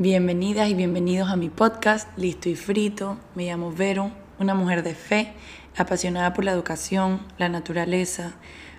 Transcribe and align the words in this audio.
Bienvenidas 0.00 0.68
y 0.68 0.74
bienvenidos 0.74 1.28
a 1.28 1.34
mi 1.34 1.48
podcast 1.48 2.08
Listo 2.16 2.48
y 2.48 2.54
Frito. 2.54 3.18
Me 3.34 3.46
llamo 3.46 3.72
Vero, 3.72 4.12
una 4.38 4.54
mujer 4.54 4.84
de 4.84 4.94
fe, 4.94 5.32
apasionada 5.76 6.34
por 6.34 6.44
la 6.44 6.52
educación, 6.52 7.26
la 7.36 7.48
naturaleza, 7.48 8.34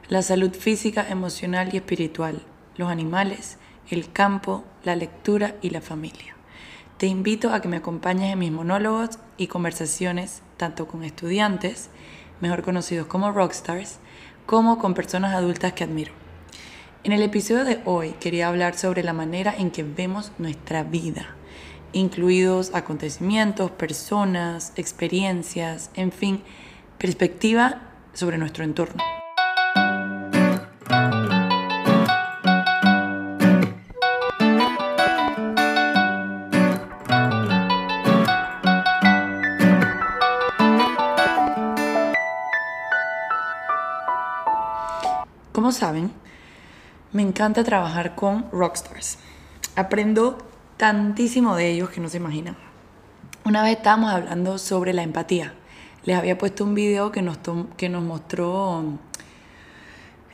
la 0.08 0.21
salud 0.21 0.54
física, 0.54 1.05
emocional 1.10 1.71
y 1.74 1.76
espiritual, 1.76 2.42
los 2.78 2.90
animales, 2.90 3.58
el 3.90 4.13
campo, 4.13 4.63
la 4.86 4.96
lectura 4.96 5.55
y 5.62 5.71
la 5.71 5.82
familia. 5.82 6.38
Te 6.97 7.08
invito 7.08 7.51
a 7.51 7.60
que 7.60 7.67
me 7.67 7.76
acompañes 7.76 8.31
en 8.31 8.40
mis 8.40 8.54
monólogos 8.54 9.20
y 9.36 9.47
conversaciones 9.47 10.42
tanto 10.56 10.88
con 10.88 11.04
estudiantes, 11.04 11.90
mejor 12.40 12.63
conocidos 12.63 13.08
como 13.08 13.33
rockstars, 13.33 13.99
como 14.46 14.79
con 14.79 14.94
personas 14.94 15.36
adultas 15.36 15.74
que 15.74 15.83
admiro. 15.83 16.19
En 17.02 17.13
el 17.13 17.22
episodio 17.22 17.63
de 17.63 17.80
hoy 17.86 18.12
quería 18.20 18.50
hablar 18.50 18.77
sobre 18.77 19.04
la 19.04 19.13
manera 19.13 19.55
en 19.58 19.72
que 19.72 19.84
vemos 19.84 20.34
nuestra 20.38 20.84
vida, 20.84 21.27
incluidos 21.94 22.72
acontecimientos, 22.73 23.72
personas, 23.72 24.73
experiencias, 24.76 25.92
en 25.94 26.12
fin, 26.12 26.44
perspectiva 26.98 27.84
sobre 28.14 28.38
nuestro 28.38 28.66
entorno. 28.66 29.02
Como 45.54 45.72
saben, 45.72 46.12
me 47.12 47.22
encanta 47.22 47.63
trabajar 47.63 48.16
con 48.16 48.45
rockstars. 48.52 49.17
Aprendo 49.76 50.38
tantísimo 50.77 51.55
de 51.55 51.72
ellos 51.72 51.90
que 51.90 52.02
no 52.02 52.09
se 52.09 52.17
imaginan. 52.17 52.55
Una 53.45 53.63
vez 53.63 53.77
estábamos 53.77 54.12
hablando 54.12 54.58
sobre 54.58 54.94
la 54.94 55.03
empatía. 55.03 55.53
Les 56.03 56.17
había 56.17 56.38
puesto 56.38 56.64
un 56.64 56.75
video 56.75 57.11
que 57.11 57.22
nos, 57.22 57.39
que 57.78 57.89
nos 57.89 58.03
mostró 58.03 58.84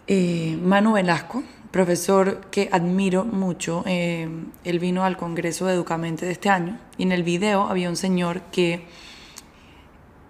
eh, 0.08 0.59
Manu 0.61 0.94
Velasco, 0.94 1.44
profesor 1.72 2.41
que 2.52 2.69
admiro 2.72 3.23
mucho. 3.23 3.83
Eh, 3.85 4.28
él 4.63 4.80
vino 4.80 5.05
al 5.05 5.17
Congreso 5.17 5.66
de 5.66 5.73
Educamente 5.73 6.25
de 6.25 6.33
este 6.33 6.50
año 6.50 6.78
y 6.97 7.03
en 7.03 7.11
el 7.11 7.23
video 7.23 7.67
había 7.67 7.89
un 7.89 7.95
señor 7.95 8.41
que 8.52 8.85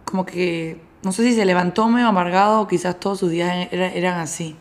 como 0.05 0.25
que, 0.25 0.80
no 1.02 1.11
sé 1.11 1.23
si 1.23 1.33
se 1.33 1.44
levantó 1.45 1.88
medio 1.88 2.08
amargado 2.08 2.61
o 2.61 2.67
quizás 2.67 3.00
todos 3.00 3.20
sus 3.20 3.31
días 3.31 3.67
eran 3.72 4.20
así 4.20 4.55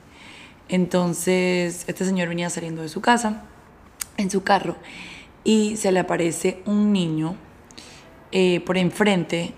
entonces, 0.69 1.84
este 1.87 2.05
señor 2.05 2.29
venía 2.29 2.48
saliendo 2.51 2.83
de 2.83 2.89
su 2.89 3.01
casa 3.01 3.45
en 4.17 4.31
su 4.31 4.43
carro 4.43 4.77
y 5.45 5.77
se 5.77 5.93
le 5.93 6.01
aparece 6.01 6.62
un 6.65 6.93
niño 6.93 7.37
eh, 8.33 8.61
por 8.61 8.79
enfrente, 8.79 9.55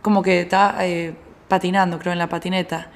como 0.00 0.22
que 0.22 0.40
está 0.40 0.76
eh, 0.80 1.14
patinando, 1.48 1.98
creo, 1.98 2.12
en 2.12 2.18
la 2.18 2.28
patineta. 2.28 2.90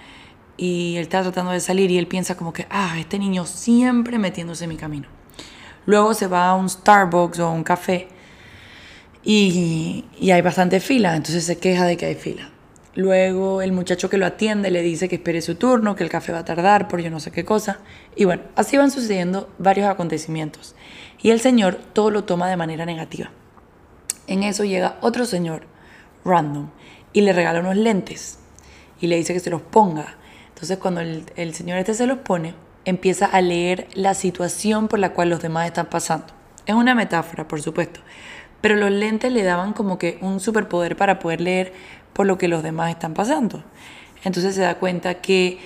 Y 0.57 0.97
él 0.97 1.03
está 1.03 1.23
tratando 1.23 1.53
de 1.53 1.61
salir 1.61 1.91
y 1.91 1.99
él 1.99 2.07
piensa 2.07 2.37
como 2.37 2.53
que, 2.53 2.67
ah, 2.71 2.97
este 2.99 3.19
niño 3.19 3.45
siempre 3.45 4.19
metiéndose 4.19 4.65
en 4.65 4.71
mi 4.71 4.77
camino. 4.77 5.07
Luego 5.85 6.15
se 6.15 6.27
va 6.27 6.49
a 6.49 6.55
un 6.55 6.69
Starbucks 6.69 7.39
o 7.41 7.51
un 7.51 7.63
café 7.63 8.09
y, 9.23 10.07
y 10.19 10.31
hay 10.31 10.41
bastante 10.41 10.81
fila, 10.81 11.15
entonces 11.15 11.45
se 11.45 11.59
queja 11.59 11.85
de 11.85 11.97
que 11.97 12.07
hay 12.07 12.15
fila. 12.15 12.51
Luego 12.97 13.61
el 13.61 13.73
muchacho 13.73 14.09
que 14.09 14.17
lo 14.17 14.25
atiende 14.25 14.71
le 14.71 14.81
dice 14.81 15.07
que 15.07 15.17
espere 15.17 15.43
su 15.43 15.57
turno, 15.57 15.95
que 15.95 16.03
el 16.03 16.09
café 16.09 16.33
va 16.33 16.39
a 16.39 16.45
tardar 16.47 16.89
por 16.89 17.03
yo 17.03 17.11
no 17.11 17.21
sé 17.21 17.31
qué 17.31 17.45
cosa. 17.45 17.81
Y 18.17 18.25
bueno, 18.25 18.43
así 18.57 18.79
van 18.79 18.91
sucediendo 18.91 19.51
varios 19.59 19.87
acontecimientos. 19.87 20.75
Y 21.21 21.31
el 21.31 21.41
señor 21.41 21.75
todo 21.75 22.11
lo 22.11 22.25
toma 22.25 22.49
de 22.49 22.57
manera 22.57 22.87
negativa. 22.87 23.31
En 24.27 24.43
eso 24.43 24.65
llega 24.65 24.97
otro 25.03 25.27
señor, 25.27 25.67
random, 26.25 26.71
y 27.13 27.21
le 27.21 27.35
regala 27.35 27.61
unos 27.61 27.77
lentes 27.77 28.39
y 28.99 29.09
le 29.09 29.17
dice 29.17 29.35
que 29.35 29.41
se 29.41 29.51
los 29.51 29.61
ponga. 29.61 30.17
Entonces 30.49 30.79
cuando 30.79 31.03
el, 31.03 31.25
el 31.37 31.53
señor 31.53 31.77
este 31.77 31.93
se 31.93 32.07
los 32.07 32.19
pone, 32.21 32.55
empieza 32.87 33.27
a 33.27 33.43
leer 33.43 33.89
la 33.93 34.15
situación 34.15 34.89
por 34.89 35.01
la 35.01 35.13
cual 35.13 35.29
los 35.29 35.43
demás 35.43 35.67
están 35.67 35.91
pasando. 35.91 36.29
Es 36.65 36.75
una 36.75 36.95
metáfora, 36.95 37.47
por 37.47 37.61
supuesto, 37.61 38.01
pero 38.63 38.75
los 38.75 38.91
lentes 38.91 39.31
le 39.31 39.43
daban 39.43 39.75
como 39.75 39.99
que 39.99 40.17
un 40.23 40.41
superpoder 40.41 40.97
para 40.97 41.19
poder 41.19 41.43
leer 41.43 41.75
por 42.17 42.27
lo 42.27 42.39
que 42.39 42.49
los 42.49 42.63
demás 42.63 42.91
están 42.91 43.13
pasando. 43.13 43.63
Entonces 44.25 44.55
se 44.55 44.63
da 44.63 44.77
cuenta 44.77 45.17
que 45.21 45.59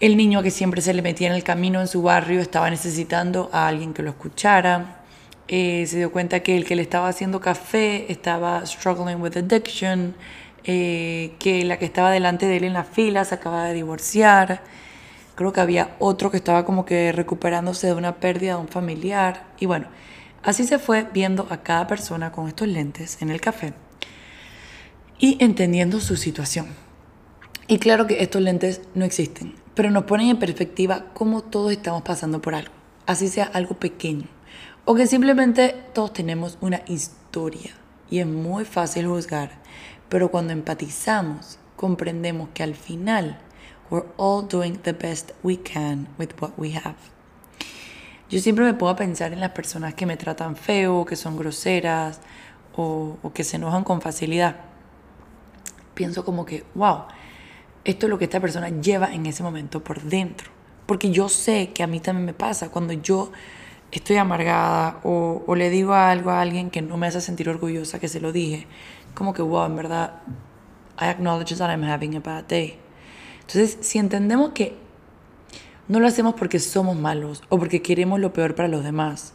el 0.00 0.16
niño 0.16 0.42
que 0.42 0.50
siempre 0.50 0.82
se 0.82 0.92
le 0.92 1.00
metía 1.00 1.28
en 1.28 1.34
el 1.34 1.44
camino 1.44 1.80
en 1.80 1.86
su 1.86 2.02
barrio 2.02 2.40
estaba 2.40 2.68
necesitando 2.68 3.48
a 3.52 3.68
alguien 3.68 3.94
que 3.94 4.02
lo 4.02 4.10
escuchara. 4.10 5.02
Eh, 5.46 5.86
se 5.86 5.98
dio 5.98 6.10
cuenta 6.10 6.40
que 6.40 6.56
el 6.56 6.64
que 6.64 6.74
le 6.74 6.82
estaba 6.82 7.06
haciendo 7.06 7.40
café 7.40 8.10
estaba 8.10 8.66
struggling 8.66 9.22
with 9.22 9.36
addiction, 9.36 10.16
eh, 10.64 11.34
que 11.38 11.64
la 11.64 11.78
que 11.78 11.84
estaba 11.84 12.10
delante 12.10 12.46
de 12.46 12.56
él 12.56 12.64
en 12.64 12.72
la 12.72 12.82
fila 12.82 13.24
se 13.24 13.36
acaba 13.36 13.66
de 13.66 13.74
divorciar. 13.74 14.62
Creo 15.36 15.52
que 15.52 15.60
había 15.60 15.94
otro 16.00 16.32
que 16.32 16.36
estaba 16.36 16.64
como 16.64 16.84
que 16.84 17.12
recuperándose 17.12 17.86
de 17.86 17.92
una 17.92 18.16
pérdida 18.16 18.56
de 18.56 18.60
un 18.60 18.68
familiar. 18.68 19.44
Y 19.60 19.66
bueno, 19.66 19.86
así 20.42 20.64
se 20.64 20.80
fue 20.80 21.06
viendo 21.14 21.46
a 21.48 21.58
cada 21.58 21.86
persona 21.86 22.32
con 22.32 22.48
estos 22.48 22.66
lentes 22.66 23.22
en 23.22 23.30
el 23.30 23.40
café 23.40 23.85
y 25.18 25.42
entendiendo 25.42 26.00
su 26.00 26.16
situación. 26.16 26.66
Y 27.68 27.78
claro 27.78 28.06
que 28.06 28.22
estos 28.22 28.42
lentes 28.42 28.82
no 28.94 29.04
existen, 29.04 29.54
pero 29.74 29.90
nos 29.90 30.04
ponen 30.04 30.28
en 30.28 30.38
perspectiva 30.38 31.06
cómo 31.14 31.42
todos 31.42 31.72
estamos 31.72 32.02
pasando 32.02 32.40
por 32.40 32.54
algo, 32.54 32.72
así 33.06 33.28
sea 33.28 33.44
algo 33.44 33.74
pequeño, 33.74 34.28
o 34.84 34.94
que 34.94 35.06
simplemente 35.06 35.74
todos 35.92 36.12
tenemos 36.12 36.58
una 36.60 36.82
historia 36.86 37.74
y 38.08 38.20
es 38.20 38.26
muy 38.26 38.64
fácil 38.64 39.06
juzgar, 39.08 39.50
pero 40.08 40.30
cuando 40.30 40.52
empatizamos 40.52 41.58
comprendemos 41.74 42.50
que 42.54 42.62
al 42.62 42.74
final 42.74 43.38
we're 43.90 44.06
all 44.16 44.46
doing 44.46 44.78
the 44.82 44.92
best 44.92 45.32
we 45.42 45.56
can 45.56 46.08
with 46.18 46.30
what 46.40 46.52
we 46.56 46.72
have. 46.74 46.96
Yo 48.28 48.40
siempre 48.40 48.64
me 48.64 48.74
puedo 48.74 48.94
pensar 48.96 49.32
en 49.32 49.40
las 49.40 49.50
personas 49.50 49.94
que 49.94 50.06
me 50.06 50.16
tratan 50.16 50.56
feo, 50.56 51.04
que 51.04 51.16
son 51.16 51.36
groseras 51.36 52.20
o, 52.76 53.18
o 53.22 53.32
que 53.32 53.44
se 53.44 53.56
enojan 53.56 53.84
con 53.84 54.00
facilidad 54.00 54.65
pienso 55.96 56.24
como 56.24 56.44
que, 56.44 56.62
wow, 56.76 57.06
esto 57.84 58.06
es 58.06 58.10
lo 58.10 58.18
que 58.18 58.26
esta 58.26 58.38
persona 58.38 58.68
lleva 58.68 59.12
en 59.12 59.26
ese 59.26 59.42
momento 59.42 59.82
por 59.82 60.02
dentro. 60.02 60.50
Porque 60.86 61.10
yo 61.10 61.28
sé 61.28 61.70
que 61.72 61.82
a 61.82 61.88
mí 61.88 61.98
también 61.98 62.26
me 62.26 62.34
pasa 62.34 62.68
cuando 62.70 62.92
yo 62.92 63.32
estoy 63.90 64.16
amargada 64.16 65.00
o, 65.02 65.42
o, 65.46 65.54
le 65.56 65.70
digo 65.70 65.94
algo 65.94 66.30
a 66.30 66.40
alguien 66.40 66.70
que 66.70 66.82
no 66.82 66.96
me 66.96 67.06
hace 67.08 67.20
sentir 67.20 67.48
orgullosa 67.48 67.98
que 67.98 68.08
se 68.08 68.20
lo 68.20 68.30
dije. 68.30 68.66
Como 69.14 69.32
que, 69.32 69.42
wow, 69.42 69.66
en 69.66 69.74
verdad, 69.74 70.22
I 71.00 71.06
acknowledge 71.06 71.56
that 71.56 71.70
I'm 71.70 71.82
having 71.82 72.14
a 72.14 72.20
bad 72.20 72.44
day. 72.44 72.78
Entonces, 73.40 73.78
si 73.80 73.98
entendemos 73.98 74.50
que 74.50 74.76
no 75.88 75.98
lo 76.00 76.06
hacemos 76.06 76.34
porque 76.34 76.58
somos 76.58 76.96
malos 76.96 77.42
o 77.48 77.58
porque 77.58 77.80
queremos 77.82 78.20
lo 78.20 78.32
peor 78.32 78.54
para 78.54 78.68
los 78.68 78.84
demás, 78.84 79.34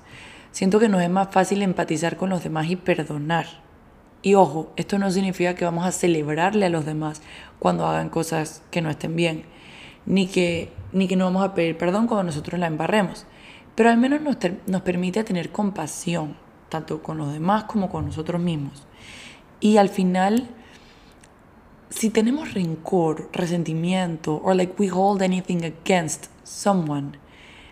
siento 0.52 0.80
que 0.80 0.90
nos 0.90 1.02
es 1.02 1.10
más 1.10 1.30
fácil 1.32 1.62
empatizar 1.62 2.18
con 2.18 2.30
los 2.30 2.44
demás 2.44 2.70
y 2.70 2.76
perdonar 2.76 3.61
y 4.24 4.36
ojo, 4.36 4.72
esto 4.76 5.00
no 5.00 5.10
significa 5.10 5.56
que 5.56 5.66
vamos 5.66 5.86
a 5.86 5.92
celebrarle 5.92 6.68
a 6.68 6.70
los 6.70 6.86
demás 6.86 7.22
cuando 7.60 7.88
hagan 7.88 8.10
cosas 8.10 8.62
que 8.70 8.82
no 8.82 8.90
estén 8.90 9.16
bien, 9.16 9.44
ni 10.06 10.28
que, 10.28 10.72
ni 10.94 11.08
que 11.08 11.16
no 11.16 11.26
vamos 11.26 11.44
a 11.44 11.56
pedir 11.56 11.78
perdón 11.78 12.08
cuando 12.08 12.26
nosotros 12.26 12.60
la 12.60 12.68
embarremos, 12.68 13.26
pero 13.76 13.90
al 13.90 13.98
menos 13.98 14.22
nos, 14.22 14.38
nos 14.68 14.82
permite 14.82 15.24
tener 15.24 15.52
compasión, 15.52 16.36
tanto 16.70 17.02
con 17.02 17.18
los 17.18 17.34
demás 17.34 17.64
como 17.64 17.90
con 17.90 18.06
nosotros 18.06 18.40
mismos. 18.40 18.84
Y 19.60 19.78
al 19.78 19.90
final, 19.90 20.48
si 21.90 22.10
tenemos 22.10 22.54
rencor, 22.54 23.30
resentimiento, 23.34 24.40
o 24.44 24.54
like 24.54 24.74
we 24.78 24.90
hold 24.90 25.22
anything 25.24 25.64
against 25.64 26.28
someone, 26.44 27.14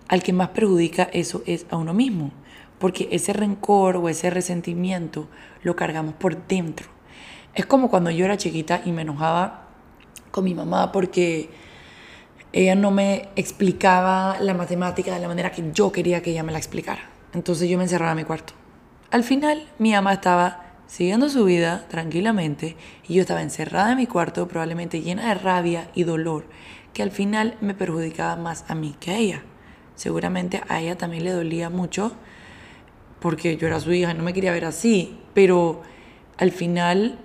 al 0.08 0.24
que 0.24 0.34
más 0.34 0.50
perjudica 0.50 1.10
eso 1.14 1.44
es 1.46 1.68
a 1.70 1.78
uno 1.78 1.94
mismo 1.94 2.32
porque 2.80 3.10
ese 3.12 3.34
rencor 3.34 3.98
o 3.98 4.10
ese 4.10 4.30
resentimiento 4.30 5.28
lo 5.64 5.76
cargamos 5.76 6.16
por 6.16 6.48
dentro. 6.48 6.88
Es 7.54 7.66
como 7.66 7.90
cuando 7.90 8.10
yo 8.10 8.26
era 8.26 8.38
chiquita 8.38 8.82
y 8.86 8.92
me 8.92 9.04
enojaba 9.04 9.68
con 10.32 10.46
mi 10.46 10.54
mamá 10.54 10.92
porque 10.92 11.50
ella 12.54 12.76
no 12.76 12.92
me 12.92 13.30
explicaba 13.36 14.38
la 14.40 14.54
matemática 14.54 15.14
de 15.14 15.20
la 15.20 15.28
manera 15.28 15.52
que 15.52 15.72
yo 15.74 15.92
quería 15.92 16.22
que 16.22 16.32
ella 16.32 16.44
me 16.44 16.52
la 16.52 16.58
explicara. 16.58 17.10
Entonces 17.34 17.70
yo 17.70 17.78
me 17.78 17.84
encerraba 17.84 18.12
en 18.12 18.18
mi 18.18 18.24
cuarto. 18.24 18.54
Al 19.12 19.24
final 19.24 19.68
mi 19.78 19.92
mamá 19.92 20.14
estaba 20.14 20.66
siguiendo 20.88 21.30
su 21.30 21.46
vida 21.46 21.86
tranquilamente 21.90 22.76
y 23.08 23.16
yo 23.16 23.22
estaba 23.22 23.42
encerrada 23.42 23.92
en 23.92 23.98
mi 23.98 24.08
cuarto 24.08 24.48
probablemente 24.48 25.02
llena 25.02 25.28
de 25.28 25.36
rabia 25.36 25.90
y 25.94 26.04
dolor 26.04 26.46
que 26.94 27.04
al 27.04 27.12
final 27.12 27.56
me 27.62 27.74
perjudicaba 27.74 28.36
más 28.36 28.66
a 28.68 28.76
mí 28.76 28.96
que 29.00 29.12
a 29.12 29.18
ella. 29.18 29.44
Seguramente 29.96 30.62
a 30.68 30.82
ella 30.82 30.98
también 30.98 31.24
le 31.24 31.32
dolía 31.32 31.70
mucho 31.70 32.14
porque 33.20 33.58
yo 33.58 33.68
era 33.68 33.80
su 33.80 33.92
hija 33.92 34.12
y 34.12 34.14
no 34.14 34.24
me 34.24 34.34
quería 34.34 34.52
ver 34.52 34.66
así, 34.66 35.20
pero 35.34 35.82
al 36.38 36.52
final 36.52 37.20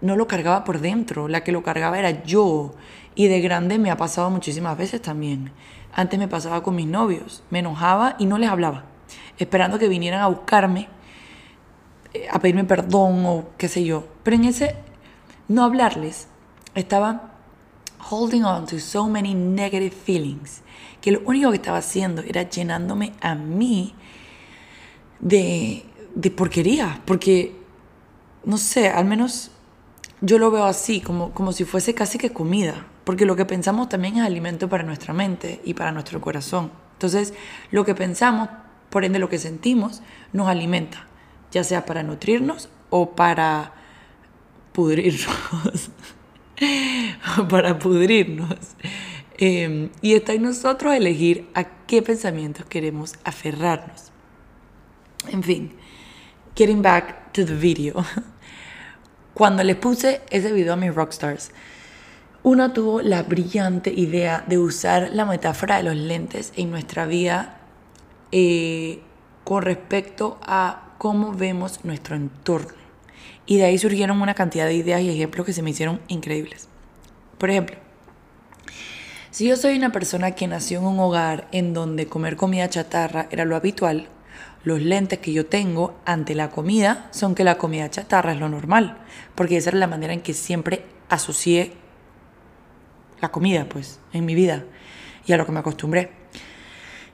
no 0.00 0.16
lo 0.16 0.26
cargaba 0.26 0.64
por 0.64 0.80
dentro, 0.80 1.28
la 1.28 1.42
que 1.42 1.52
lo 1.52 1.62
cargaba 1.62 1.98
era 1.98 2.22
yo. 2.24 2.74
Y 3.14 3.26
de 3.26 3.40
grande 3.40 3.78
me 3.78 3.90
ha 3.90 3.96
pasado 3.96 4.30
muchísimas 4.30 4.78
veces 4.78 5.02
también. 5.02 5.50
Antes 5.92 6.18
me 6.18 6.28
pasaba 6.28 6.62
con 6.62 6.76
mis 6.76 6.86
novios, 6.86 7.42
me 7.50 7.58
enojaba 7.58 8.14
y 8.18 8.26
no 8.26 8.38
les 8.38 8.48
hablaba, 8.48 8.84
esperando 9.38 9.78
que 9.78 9.88
vinieran 9.88 10.20
a 10.20 10.28
buscarme 10.28 10.88
eh, 12.14 12.28
a 12.30 12.38
pedirme 12.38 12.64
perdón 12.64 13.24
o 13.26 13.48
qué 13.58 13.68
sé 13.68 13.84
yo. 13.84 14.06
Pero 14.22 14.36
en 14.36 14.44
ese 14.44 14.76
no 15.48 15.64
hablarles 15.64 16.28
estaba 16.74 17.32
holding 18.10 18.44
on 18.44 18.66
to 18.66 18.78
so 18.78 19.08
many 19.08 19.34
negative 19.34 19.90
feelings 19.90 20.62
que 21.00 21.12
lo 21.12 21.20
único 21.24 21.50
que 21.50 21.56
estaba 21.56 21.78
haciendo 21.78 22.22
era 22.22 22.42
llenándome 22.48 23.12
a 23.20 23.34
mí 23.34 23.94
de, 25.20 25.84
de 26.14 26.30
porquería. 26.30 27.02
Porque, 27.04 27.56
no 28.44 28.58
sé, 28.58 28.88
al 28.88 29.04
menos 29.04 29.50
yo 30.20 30.38
lo 30.38 30.50
veo 30.50 30.64
así, 30.64 31.00
como, 31.00 31.32
como 31.32 31.52
si 31.52 31.64
fuese 31.64 31.94
casi 31.94 32.18
que 32.18 32.30
comida. 32.30 32.86
Porque 33.04 33.24
lo 33.24 33.36
que 33.36 33.44
pensamos 33.44 33.88
también 33.88 34.16
es 34.16 34.22
alimento 34.22 34.68
para 34.68 34.84
nuestra 34.84 35.14
mente 35.14 35.60
y 35.64 35.74
para 35.74 35.92
nuestro 35.92 36.20
corazón. 36.20 36.70
Entonces, 36.94 37.32
lo 37.70 37.84
que 37.84 37.94
pensamos, 37.94 38.48
por 38.90 39.04
ende 39.04 39.18
lo 39.18 39.28
que 39.28 39.38
sentimos, 39.38 40.02
nos 40.32 40.48
alimenta, 40.48 41.06
ya 41.52 41.64
sea 41.64 41.86
para 41.86 42.02
nutrirnos 42.02 42.68
o 42.90 43.10
para 43.12 43.72
pudrirnos. 44.72 45.90
para 47.48 47.78
pudrirnos. 47.78 48.58
Em, 49.38 49.90
y 50.02 50.14
está 50.14 50.32
en 50.32 50.42
nosotros 50.42 50.92
elegir 50.92 51.48
a 51.54 51.64
qué 51.86 52.02
pensamientos 52.02 52.66
queremos 52.66 53.14
aferrarnos. 53.24 54.10
En 55.26 55.42
fin, 55.42 55.72
getting 56.54 56.80
back 56.80 57.32
to 57.32 57.44
the 57.44 57.54
video. 57.54 58.04
Cuando 59.34 59.62
les 59.62 59.76
puse 59.76 60.20
ese 60.30 60.52
video 60.52 60.72
a 60.72 60.76
mis 60.76 60.94
rockstars, 60.94 61.50
una 62.42 62.72
tuvo 62.72 63.02
la 63.02 63.22
brillante 63.24 63.92
idea 63.92 64.44
de 64.46 64.58
usar 64.58 65.10
la 65.12 65.24
metáfora 65.24 65.76
de 65.76 65.82
los 65.82 65.96
lentes 65.96 66.52
en 66.56 66.70
nuestra 66.70 67.06
vida 67.06 67.58
eh, 68.32 69.00
con 69.44 69.62
respecto 69.62 70.38
a 70.42 70.94
cómo 70.98 71.32
vemos 71.32 71.84
nuestro 71.84 72.16
entorno. 72.16 72.78
Y 73.44 73.56
de 73.56 73.64
ahí 73.64 73.78
surgieron 73.78 74.20
una 74.20 74.34
cantidad 74.34 74.66
de 74.66 74.74
ideas 74.74 75.00
y 75.00 75.10
ejemplos 75.10 75.46
que 75.46 75.52
se 75.52 75.62
me 75.62 75.70
hicieron 75.70 76.00
increíbles. 76.08 76.68
Por 77.38 77.50
ejemplo, 77.50 77.76
si 79.30 79.46
yo 79.46 79.56
soy 79.56 79.76
una 79.76 79.92
persona 79.92 80.32
que 80.32 80.48
nació 80.48 80.80
en 80.80 80.86
un 80.86 80.98
hogar 80.98 81.48
en 81.52 81.74
donde 81.74 82.06
comer 82.06 82.36
comida 82.36 82.68
chatarra 82.68 83.28
era 83.30 83.44
lo 83.44 83.56
habitual, 83.56 84.08
los 84.64 84.82
lentes 84.82 85.18
que 85.18 85.32
yo 85.32 85.46
tengo 85.46 85.98
ante 86.04 86.34
la 86.34 86.50
comida 86.50 87.08
son 87.10 87.34
que 87.34 87.44
la 87.44 87.58
comida 87.58 87.90
chatarra 87.90 88.32
es 88.32 88.40
lo 88.40 88.48
normal, 88.48 88.98
porque 89.34 89.56
esa 89.56 89.70
era 89.70 89.78
la 89.78 89.86
manera 89.86 90.12
en 90.12 90.20
que 90.20 90.34
siempre 90.34 90.84
asocié 91.08 91.72
la 93.20 93.30
comida, 93.30 93.66
pues, 93.68 94.00
en 94.12 94.24
mi 94.24 94.34
vida 94.34 94.64
y 95.26 95.32
a 95.32 95.36
lo 95.36 95.46
que 95.46 95.52
me 95.52 95.60
acostumbré. 95.60 96.10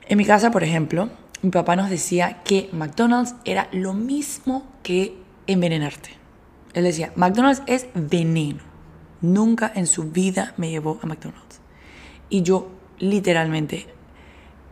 En 0.06 0.18
mi 0.18 0.24
casa, 0.24 0.50
por 0.50 0.62
ejemplo, 0.62 1.10
mi 1.42 1.50
papá 1.50 1.76
nos 1.76 1.90
decía 1.90 2.42
que 2.44 2.68
McDonald's 2.72 3.34
era 3.44 3.68
lo 3.72 3.92
mismo 3.92 4.66
que 4.82 5.16
envenenarte. 5.46 6.10
Él 6.72 6.84
decía, 6.84 7.12
McDonald's 7.16 7.62
es 7.66 7.86
veneno. 7.94 8.60
Nunca 9.20 9.70
en 9.74 9.86
su 9.86 10.10
vida 10.10 10.54
me 10.56 10.70
llevó 10.70 10.98
a 11.02 11.06
McDonald's. 11.06 11.60
Y 12.28 12.42
yo 12.42 12.70
literalmente 12.98 13.86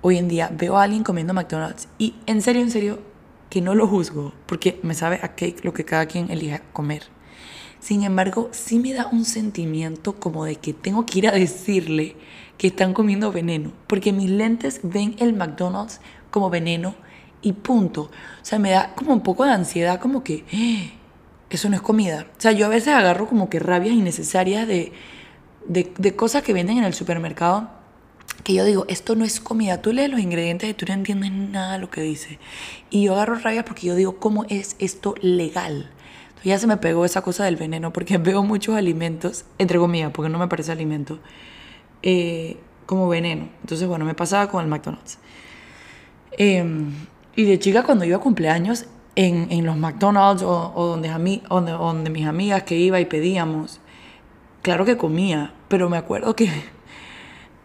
hoy 0.02 0.18
en 0.18 0.28
día 0.28 0.50
veo 0.52 0.76
a 0.76 0.82
alguien 0.82 1.04
comiendo 1.04 1.32
McDonald's 1.32 1.88
y 1.96 2.14
en 2.26 2.42
serio, 2.42 2.60
en 2.60 2.70
serio, 2.70 2.98
que 3.48 3.60
no 3.60 3.74
lo 3.74 3.86
juzgo, 3.86 4.32
porque 4.46 4.78
me 4.82 4.94
sabe 4.94 5.20
a 5.22 5.34
cake 5.34 5.64
lo 5.64 5.72
que 5.72 5.84
cada 5.84 6.06
quien 6.06 6.30
elija 6.30 6.62
comer. 6.72 7.04
Sin 7.80 8.02
embargo, 8.02 8.48
sí 8.52 8.78
me 8.78 8.92
da 8.92 9.08
un 9.08 9.24
sentimiento 9.24 10.14
como 10.14 10.44
de 10.44 10.56
que 10.56 10.72
tengo 10.72 11.06
que 11.06 11.18
ir 11.18 11.28
a 11.28 11.32
decirle 11.32 12.16
que 12.58 12.68
están 12.68 12.94
comiendo 12.94 13.32
veneno, 13.32 13.72
porque 13.86 14.12
mis 14.12 14.30
lentes 14.30 14.80
ven 14.82 15.16
el 15.18 15.34
McDonald's 15.34 16.00
como 16.30 16.50
veneno 16.50 16.94
y 17.40 17.52
punto. 17.52 18.02
O 18.02 18.44
sea, 18.44 18.58
me 18.58 18.70
da 18.70 18.94
como 18.94 19.12
un 19.12 19.22
poco 19.22 19.44
de 19.44 19.50
ansiedad, 19.50 20.00
como 20.00 20.22
que 20.22 20.44
eh, 20.52 20.92
eso 21.50 21.68
no 21.68 21.76
es 21.76 21.82
comida. 21.82 22.26
O 22.38 22.40
sea, 22.40 22.52
yo 22.52 22.66
a 22.66 22.68
veces 22.68 22.94
agarro 22.94 23.28
como 23.28 23.50
que 23.50 23.58
rabias 23.58 23.94
innecesarias 23.94 24.66
de, 24.66 24.92
de, 25.66 25.92
de 25.98 26.16
cosas 26.16 26.42
que 26.42 26.52
venden 26.52 26.78
en 26.78 26.84
el 26.84 26.94
supermercado 26.94 27.81
que 28.44 28.54
yo 28.54 28.64
digo, 28.64 28.84
esto 28.88 29.14
no 29.14 29.24
es 29.24 29.40
comida, 29.40 29.80
tú 29.80 29.92
lees 29.92 30.10
los 30.10 30.20
ingredientes 30.20 30.68
y 30.68 30.74
tú 30.74 30.84
no 30.88 30.94
entiendes 30.94 31.30
nada 31.32 31.74
de 31.74 31.78
lo 31.78 31.90
que 31.90 32.00
dice. 32.00 32.38
Y 32.90 33.04
yo 33.04 33.14
agarro 33.14 33.36
rabia 33.36 33.64
porque 33.64 33.86
yo 33.86 33.94
digo, 33.94 34.16
¿cómo 34.18 34.44
es 34.48 34.76
esto 34.78 35.14
legal? 35.22 35.90
Entonces 36.28 36.44
ya 36.44 36.58
se 36.58 36.66
me 36.66 36.76
pegó 36.76 37.04
esa 37.04 37.22
cosa 37.22 37.44
del 37.44 37.56
veneno 37.56 37.92
porque 37.92 38.18
veo 38.18 38.42
muchos 38.42 38.76
alimentos, 38.76 39.44
entre 39.58 39.78
comillas, 39.78 40.10
porque 40.12 40.28
no 40.28 40.38
me 40.38 40.48
parece 40.48 40.72
alimento, 40.72 41.20
eh, 42.02 42.56
como 42.86 43.08
veneno. 43.08 43.48
Entonces, 43.60 43.86
bueno, 43.86 44.04
me 44.04 44.14
pasaba 44.14 44.48
con 44.48 44.62
el 44.62 44.68
McDonald's. 44.68 45.18
Em, 46.32 46.92
y 47.36 47.44
de 47.44 47.58
chica, 47.58 47.84
cuando 47.84 48.04
iba 48.04 48.16
a 48.16 48.20
cumpleaños, 48.20 48.86
en, 49.14 49.48
en 49.50 49.66
los 49.66 49.76
McDonald's 49.76 50.42
o, 50.42 50.72
o 50.74 50.86
donde, 50.86 51.08
donde, 51.48 51.72
donde 51.72 52.10
mis 52.10 52.26
amigas 52.26 52.62
que 52.62 52.76
iba 52.76 52.98
y 53.00 53.04
pedíamos, 53.04 53.80
claro 54.62 54.84
que 54.84 54.96
comía, 54.96 55.52
pero 55.68 55.90
me 55.90 55.96
acuerdo 55.96 56.34
que 56.34 56.50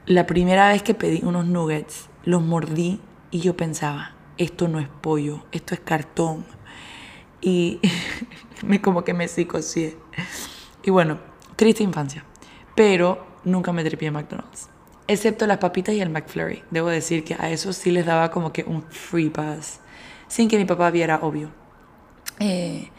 la 0.07 0.25
primera 0.25 0.69
vez 0.69 0.83
que 0.83 0.93
pedí 0.93 1.21
unos 1.23 1.45
nuggets, 1.45 2.09
los 2.23 2.41
mordí 2.41 3.01
y 3.29 3.41
yo 3.41 3.57
pensaba, 3.57 4.15
esto 4.37 4.69
no 4.69 4.79
es 4.79 4.87
pollo, 4.87 5.43
esto 5.51 5.73
es 5.73 5.81
cartón. 5.81 6.45
Y 7.41 7.81
me 8.65 8.81
como 8.81 9.03
que 9.03 9.13
me 9.13 9.27
psicocié. 9.27 9.97
Y 10.81 10.91
bueno, 10.91 11.19
triste 11.57 11.83
infancia. 11.83 12.23
Pero 12.73 13.27
nunca 13.43 13.73
me 13.73 13.83
tripé 13.83 14.05
en 14.05 14.13
McDonald's. 14.13 14.69
Excepto 15.07 15.45
las 15.45 15.57
papitas 15.57 15.93
y 15.93 15.99
el 15.99 16.09
McFlurry. 16.09 16.63
Debo 16.71 16.87
decir 16.87 17.25
que 17.25 17.35
a 17.37 17.49
eso 17.49 17.73
sí 17.73 17.91
les 17.91 18.05
daba 18.05 18.31
como 18.31 18.53
que 18.53 18.63
un 18.63 18.83
free 18.83 19.29
pass. 19.29 19.81
Sin 20.29 20.47
que 20.47 20.57
mi 20.57 20.65
papá 20.65 20.89
viera, 20.89 21.19
obvio. 21.21 21.51
Eh, 22.39 22.89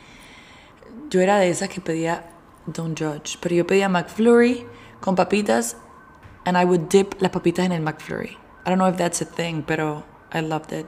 yo 1.09 1.21
era 1.21 1.39
de 1.39 1.49
esas 1.49 1.71
que 1.71 1.81
pedía 1.81 2.31
Don't 2.67 2.99
Judge. 2.99 3.39
Pero 3.41 3.55
yo 3.55 3.67
pedía 3.67 3.89
McFlurry 3.89 4.67
con 5.01 5.15
papitas 5.15 5.79
and 6.49 6.57
I 6.57 6.65
would 6.65 6.89
dip 6.89 7.21
las 7.21 7.31
papitas 7.31 7.67
en 7.67 7.73
el 7.73 7.83
McFlurry. 7.83 8.39
I 8.65 8.71
don't 8.71 8.79
know 8.79 8.89
if 8.89 8.97
that's 8.97 9.21
a 9.21 9.27
thing, 9.27 9.63
pero 9.63 10.05
I 10.33 10.41
loved 10.41 10.73
it. 10.73 10.87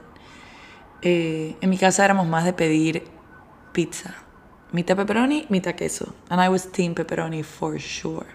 Eh, 1.03 1.55
en 1.61 1.69
mi 1.69 1.77
casa 1.77 2.03
éramos 2.03 2.27
más 2.27 2.45
de 2.45 2.53
pedir 2.53 3.03
pizza. 3.71 4.15
Mitad 4.71 4.95
pepperoni, 4.95 5.45
mitad 5.49 5.75
queso. 5.75 6.15
And 6.29 6.41
I 6.41 6.49
was 6.49 6.71
team 6.71 6.95
pepperoni 6.95 7.43
for 7.43 7.79
sure. 7.79 8.25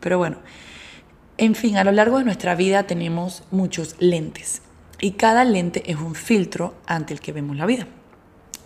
Pero 0.00 0.18
bueno, 0.18 0.38
en 1.38 1.54
fin, 1.54 1.76
a 1.76 1.84
lo 1.84 1.92
largo 1.92 2.18
de 2.18 2.24
nuestra 2.24 2.56
vida 2.56 2.88
tenemos 2.88 3.44
muchos 3.52 3.94
lentes. 4.00 4.62
Y 5.00 5.12
cada 5.12 5.44
lente 5.44 5.88
es 5.88 5.96
un 5.96 6.16
filtro 6.16 6.74
ante 6.86 7.14
el 7.14 7.20
que 7.20 7.32
vemos 7.32 7.56
la 7.56 7.66
vida. 7.66 7.86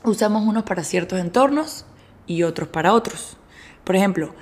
Usamos 0.03 0.47
unos 0.47 0.63
para 0.63 0.83
ciertos 0.83 1.21
entornos 1.21 1.85
y 2.27 2.43
otros 2.43 2.71
para 2.71 2.95
otros. 2.95 3.37
Por 3.85 3.97
ejemplo, 3.97 4.35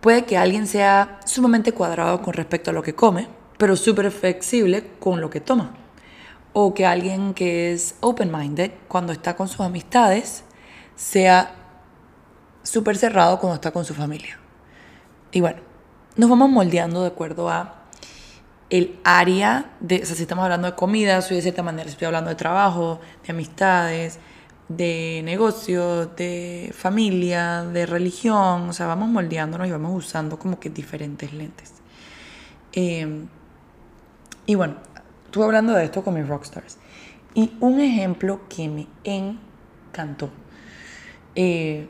Puede 0.00 0.24
que 0.24 0.38
alguien 0.38 0.66
sea 0.66 1.20
sumamente 1.26 1.72
cuadrado 1.72 2.22
con 2.22 2.32
respecto 2.32 2.70
a 2.70 2.72
lo 2.72 2.82
que 2.82 2.94
come, 2.94 3.28
pero 3.58 3.76
súper 3.76 4.10
flexible 4.10 4.90
con 4.98 5.20
lo 5.20 5.28
que 5.28 5.40
toma. 5.40 5.74
O 6.52 6.72
que 6.72 6.86
alguien 6.86 7.34
que 7.34 7.72
es 7.72 7.96
open-minded 8.00 8.72
cuando 8.88 9.12
está 9.12 9.36
con 9.36 9.48
sus 9.48 9.60
amistades 9.60 10.44
sea 10.96 11.54
súper 12.62 12.96
cerrado 12.96 13.38
cuando 13.38 13.56
está 13.56 13.70
con 13.72 13.84
su 13.84 13.94
familia. 13.94 14.38
Y 15.32 15.40
bueno, 15.40 15.60
nos 16.16 16.30
vamos 16.30 16.50
moldeando 16.50 17.02
de 17.02 17.08
acuerdo 17.08 17.50
a 17.50 17.80
el 18.70 18.98
área 19.04 19.72
de, 19.80 20.02
o 20.02 20.06
sea, 20.06 20.16
si 20.16 20.22
estamos 20.22 20.44
hablando 20.44 20.68
de 20.68 20.76
comida, 20.76 21.20
soy 21.22 21.36
de 21.36 21.42
cierta 21.42 21.62
manera, 21.62 21.84
si 21.84 21.92
estoy 21.92 22.06
hablando 22.06 22.30
de 22.30 22.36
trabajo, 22.36 23.00
de 23.26 23.32
amistades, 23.32 24.18
de 24.70 25.20
negocio, 25.24 26.06
de 26.06 26.72
familia, 26.72 27.64
de 27.64 27.86
religión, 27.86 28.68
o 28.68 28.72
sea, 28.72 28.86
vamos 28.86 29.08
moldeándonos 29.08 29.66
y 29.66 29.72
vamos 29.72 30.06
usando 30.06 30.38
como 30.38 30.60
que 30.60 30.70
diferentes 30.70 31.32
lentes. 31.32 31.74
Em, 32.72 33.26
y 34.46 34.54
bueno, 34.54 34.76
estuve 35.24 35.44
hablando 35.44 35.72
de 35.74 35.84
esto 35.84 36.04
con 36.04 36.14
mis 36.14 36.28
rockstars. 36.28 36.78
Y 37.34 37.52
un 37.58 37.80
ejemplo 37.80 38.42
que 38.48 38.68
me 38.68 38.86
encantó. 39.02 40.30
Eh, 41.34 41.88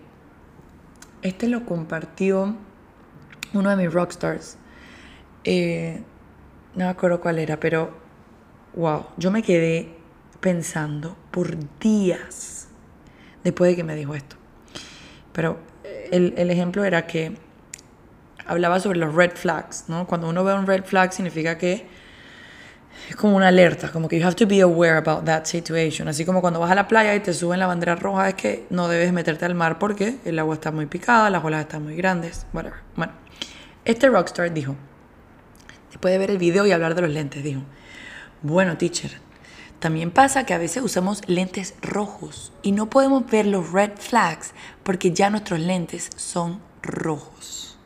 este 1.20 1.49
lo 1.49 1.66
compartió 1.66 2.56
uno 3.52 3.68
de 3.68 3.76
mis 3.76 3.92
rockstars. 3.92 4.56
Eh, 5.44 6.02
no 6.75 6.87
me 6.87 6.90
acuerdo 6.90 7.20
cuál 7.20 7.38
era, 7.38 7.60
pero 7.60 7.90
wow, 8.75 9.04
yo 9.18 9.30
me 9.30 9.42
quedé 9.42 9.99
pensando 10.40 11.14
por 11.30 11.58
días 11.78 12.69
después 13.44 13.70
de 13.70 13.76
que 13.76 13.85
me 13.85 13.94
dijo 13.94 14.14
esto. 14.14 14.37
Pero 15.32 15.59
el, 16.11 16.35
el 16.37 16.50
ejemplo 16.50 16.85
era 16.85 17.06
que 17.06 17.37
hablaba 18.47 18.80
sobre 18.80 18.99
los 18.99 19.14
red 19.14 19.32
flags, 19.35 19.85
¿no? 19.88 20.06
Cuando 20.06 20.28
uno 20.28 20.42
ve 20.44 20.54
un 20.54 20.66
red 20.66 20.85
flag 20.85 21.12
significa 21.12 21.56
que 21.56 21.87
es 23.09 23.16
como 23.16 23.37
una 23.37 23.49
alerta, 23.49 23.90
como 23.90 24.09
que 24.09 24.18
you 24.18 24.26
have 24.26 24.37
to 24.37 24.47
be 24.47 24.61
aware 24.61 24.97
about 24.97 25.25
that 25.25 25.44
situation. 25.44 26.09
Así 26.09 26.25
como 26.25 26.40
cuando 26.40 26.61
vas 26.61 26.70
a 26.70 26.75
la 26.75 26.88
playa 26.88 27.14
y 27.14 27.20
te 27.20 27.32
suben 27.32 27.59
la 27.59 27.66
bandera 27.66 27.97
roja, 27.97 28.28
es 28.28 28.35
que 28.35 28.66
no 28.70 28.88
debes 28.88 29.12
meterte 29.12 29.44
al 29.44 29.54
mar 29.54 29.78
porque 29.78 30.16
el 30.25 30.38
agua 30.38 30.54
está 30.54 30.70
muy 30.70 30.87
picada, 30.87 31.30
las 31.30 31.44
olas 31.44 31.62
están 31.62 31.85
muy 31.85 31.97
grandes, 31.97 32.47
whatever. 32.52 32.78
Bueno, 32.97 33.12
este 33.85 34.09
rockstar 34.09 34.52
dijo, 34.52 34.76
después 35.90 36.12
de 36.12 36.18
ver 36.18 36.30
el 36.30 36.38
video 36.38 36.66
y 36.66 36.73
hablar 36.73 36.94
de 36.94 37.02
los 37.02 37.11
lentes, 37.11 37.42
dijo, 37.42 37.62
bueno, 38.42 38.76
teacher, 38.76 39.12
también 39.80 40.10
pasa 40.10 40.44
que 40.44 40.52
a 40.52 40.58
veces 40.58 40.82
usamos 40.82 41.26
lentes 41.26 41.75
rojos 41.80 42.52
y 42.62 42.72
no 42.72 42.90
podemos 42.90 43.26
ver 43.26 43.46
los 43.46 43.72
red 43.72 43.92
flags 43.96 44.52
porque 44.82 45.12
ya 45.12 45.30
nuestros 45.30 45.58
lentes 45.58 46.10
son 46.16 46.60
rojos. 46.82 47.78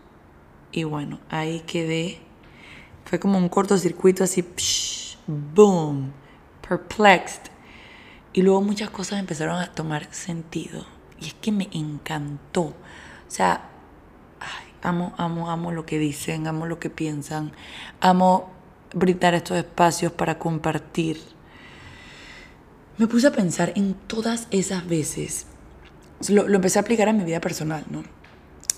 Y 0.72 0.82
bueno, 0.82 1.20
ahí 1.30 1.60
quedé. 1.60 2.18
Fue 3.04 3.20
como 3.20 3.38
un 3.38 3.48
cortocircuito 3.48 4.24
así, 4.24 4.44
boom, 5.28 6.12
perplexed. 6.68 7.42
Y 8.32 8.42
luego 8.42 8.60
muchas 8.60 8.90
cosas 8.90 9.20
empezaron 9.20 9.60
a 9.60 9.72
tomar 9.72 10.12
sentido. 10.12 10.84
Y 11.20 11.28
es 11.28 11.34
que 11.34 11.52
me 11.52 11.68
encantó. 11.70 12.62
O 12.62 12.74
sea, 13.28 13.68
amo, 14.82 15.14
amo, 15.16 15.48
amo 15.48 15.70
lo 15.70 15.86
que 15.86 16.00
dicen, 16.00 16.48
amo 16.48 16.66
lo 16.66 16.80
que 16.80 16.90
piensan, 16.90 17.52
amo 18.00 18.50
brindar 18.92 19.34
estos 19.34 19.56
espacios 19.56 20.12
para 20.12 20.38
compartir 20.38 21.33
me 22.98 23.06
puse 23.06 23.26
a 23.26 23.32
pensar 23.32 23.72
en 23.74 23.94
todas 23.94 24.46
esas 24.50 24.86
veces. 24.86 25.46
Lo, 26.28 26.46
empecé 26.46 26.78
a 26.78 26.82
aplicar 26.82 27.08
a 27.08 27.12
mi 27.12 27.24
vida 27.24 27.40
personal, 27.40 27.84
¿no? 27.90 28.04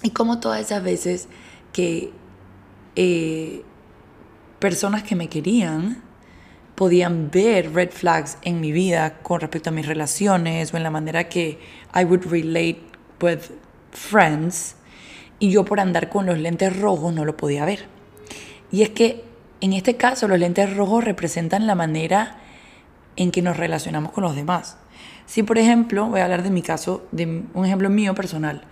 Y 0.03 0.11
como 0.11 0.41
todas 0.41 0.61
esas 0.61 0.83
veces 0.83 1.29
que 1.73 2.11
eh, 2.97 3.63
personas 4.59 5.03
que 5.03 5.17
me 5.17 5.29
querían 5.29 6.03
podían 6.75 7.31
ver 7.31 7.73
red 7.73 7.91
flags 7.91 8.39
en 8.43 8.61
mi 8.61 8.73
vida 8.73 9.19
con 9.23 9.41
respecto 9.41 9.71
a 9.71 9.73
mis 9.73 9.87
relaciones 9.87 10.73
o 10.73 10.77
en 10.77 10.83
la 10.83 10.91
manera 10.91 11.29
que 11.29 11.59
I 11.95 12.05
would 12.05 12.27
relate 12.27 12.81
with 13.21 13.41
friends 13.93 14.77
y 15.39 15.51
yo 15.51 15.65
por 15.65 15.81
andar 15.81 16.09
con 16.09 16.27
los 16.27 16.39
lentes 16.39 16.79
rojos 16.79 17.15
no 17.15 17.25
lo 17.25 17.37
podía 17.37 17.65
ver. 17.65 17.87
Y 18.71 18.83
es 18.83 18.91
que 18.91 19.25
en 19.61 19.73
este 19.73 19.97
caso 19.97 20.29
los 20.29 20.39
lentes 20.39 20.75
rojos 20.77 21.05
representan 21.05 21.67
la 21.67 21.75
manera 21.75 22.39
en 23.17 23.31
que 23.31 23.43
nos 23.43 23.57
relacionamos 23.57 24.13
con 24.13 24.23
los 24.23 24.37
demás. 24.37 24.77
Si, 25.27 25.43
por 25.43 25.59
ejemplo, 25.59 26.07
voy 26.07 26.21
a 26.21 26.25
hablar 26.25 26.43
de 26.43 26.51
mi 26.51 26.63
caso, 26.63 27.07
de 27.11 27.45
un 27.53 27.67
ejemplo 27.67 27.91
mío 27.91 28.15
personal, 28.15 28.63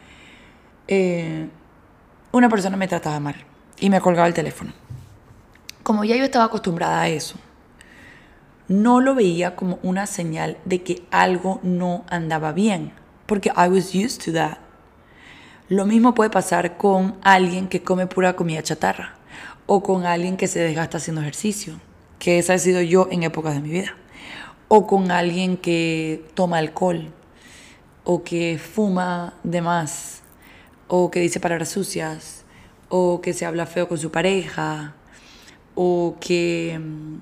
eh, 0.86 1.48
una 2.30 2.48
persona 2.48 2.76
me 2.76 2.88
trataba 2.88 3.18
mal 3.20 3.36
y 3.80 3.90
me 3.90 4.00
colgaba 4.00 4.28
el 4.28 4.34
teléfono. 4.34 4.72
Como 5.82 6.04
ya 6.04 6.16
yo 6.16 6.24
estaba 6.24 6.44
acostumbrada 6.44 7.02
a 7.02 7.08
eso, 7.08 7.36
no 8.68 9.00
lo 9.00 9.14
veía 9.14 9.56
como 9.56 9.78
una 9.82 10.06
señal 10.06 10.56
de 10.64 10.82
que 10.82 11.02
algo 11.10 11.60
no 11.62 12.04
andaba 12.08 12.52
bien, 12.52 12.92
porque 13.26 13.50
I 13.50 13.68
was 13.68 13.94
used 13.94 14.22
to 14.24 14.32
that. 14.32 14.58
Lo 15.68 15.86
mismo 15.86 16.14
puede 16.14 16.30
pasar 16.30 16.76
con 16.76 17.16
alguien 17.22 17.68
que 17.68 17.82
come 17.82 18.06
pura 18.06 18.36
comida 18.36 18.62
chatarra 18.62 19.16
o 19.66 19.82
con 19.82 20.06
alguien 20.06 20.36
que 20.36 20.46
se 20.46 20.60
desgasta 20.60 20.98
haciendo 20.98 21.22
ejercicio, 21.22 21.80
que 22.18 22.38
esa 22.38 22.54
he 22.54 22.58
sido 22.58 22.80
yo 22.80 23.08
en 23.10 23.22
épocas 23.22 23.54
de 23.54 23.60
mi 23.60 23.70
vida 23.70 23.94
o 24.68 24.86
con 24.86 25.10
alguien 25.10 25.56
que 25.56 26.24
toma 26.34 26.58
alcohol, 26.58 27.12
o 28.04 28.22
que 28.22 28.58
fuma 28.58 29.34
de 29.42 29.62
más, 29.62 30.22
o 30.88 31.10
que 31.10 31.20
dice 31.20 31.40
palabras 31.40 31.70
sucias, 31.70 32.44
o 32.88 33.20
que 33.20 33.32
se 33.32 33.46
habla 33.46 33.66
feo 33.66 33.88
con 33.88 33.98
su 33.98 34.10
pareja, 34.10 34.94
o 35.74 36.16
que 36.20 36.78
mm, 36.78 37.16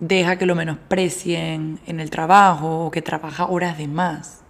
deja 0.00 0.36
que 0.36 0.46
lo 0.46 0.54
menosprecien 0.54 1.80
en 1.86 2.00
el 2.00 2.10
trabajo, 2.10 2.86
o 2.86 2.90
que 2.90 3.02
trabaja 3.02 3.46
horas 3.46 3.78
de 3.78 3.88
más, 3.88 4.40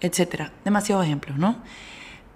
etc. 0.00 0.50
Demasiados 0.64 1.04
ejemplos, 1.04 1.38
¿no? 1.38 1.56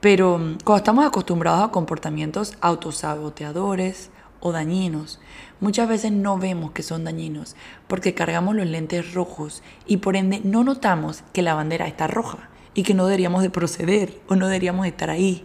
Pero 0.00 0.38
mm, 0.38 0.58
cuando 0.64 0.76
estamos 0.76 1.06
acostumbrados 1.06 1.64
a 1.64 1.72
comportamientos 1.72 2.54
autosaboteadores 2.60 4.10
o 4.40 4.52
dañinos, 4.52 5.20
muchas 5.60 5.88
veces 5.88 6.12
no 6.12 6.38
vemos 6.38 6.72
que 6.72 6.82
son 6.82 7.04
dañinos 7.04 7.56
porque 7.86 8.14
cargamos 8.14 8.54
los 8.54 8.66
lentes 8.66 9.12
rojos 9.14 9.62
y 9.86 9.98
por 9.98 10.16
ende 10.16 10.40
no 10.44 10.64
notamos 10.64 11.24
que 11.32 11.42
la 11.42 11.54
bandera 11.54 11.86
está 11.86 12.06
roja 12.06 12.48
y 12.74 12.82
que 12.82 12.94
no 12.94 13.06
deberíamos 13.06 13.42
de 13.42 13.50
proceder 13.50 14.20
o 14.28 14.36
no 14.36 14.46
deberíamos 14.46 14.84
de 14.84 14.90
estar 14.90 15.10
ahí. 15.10 15.44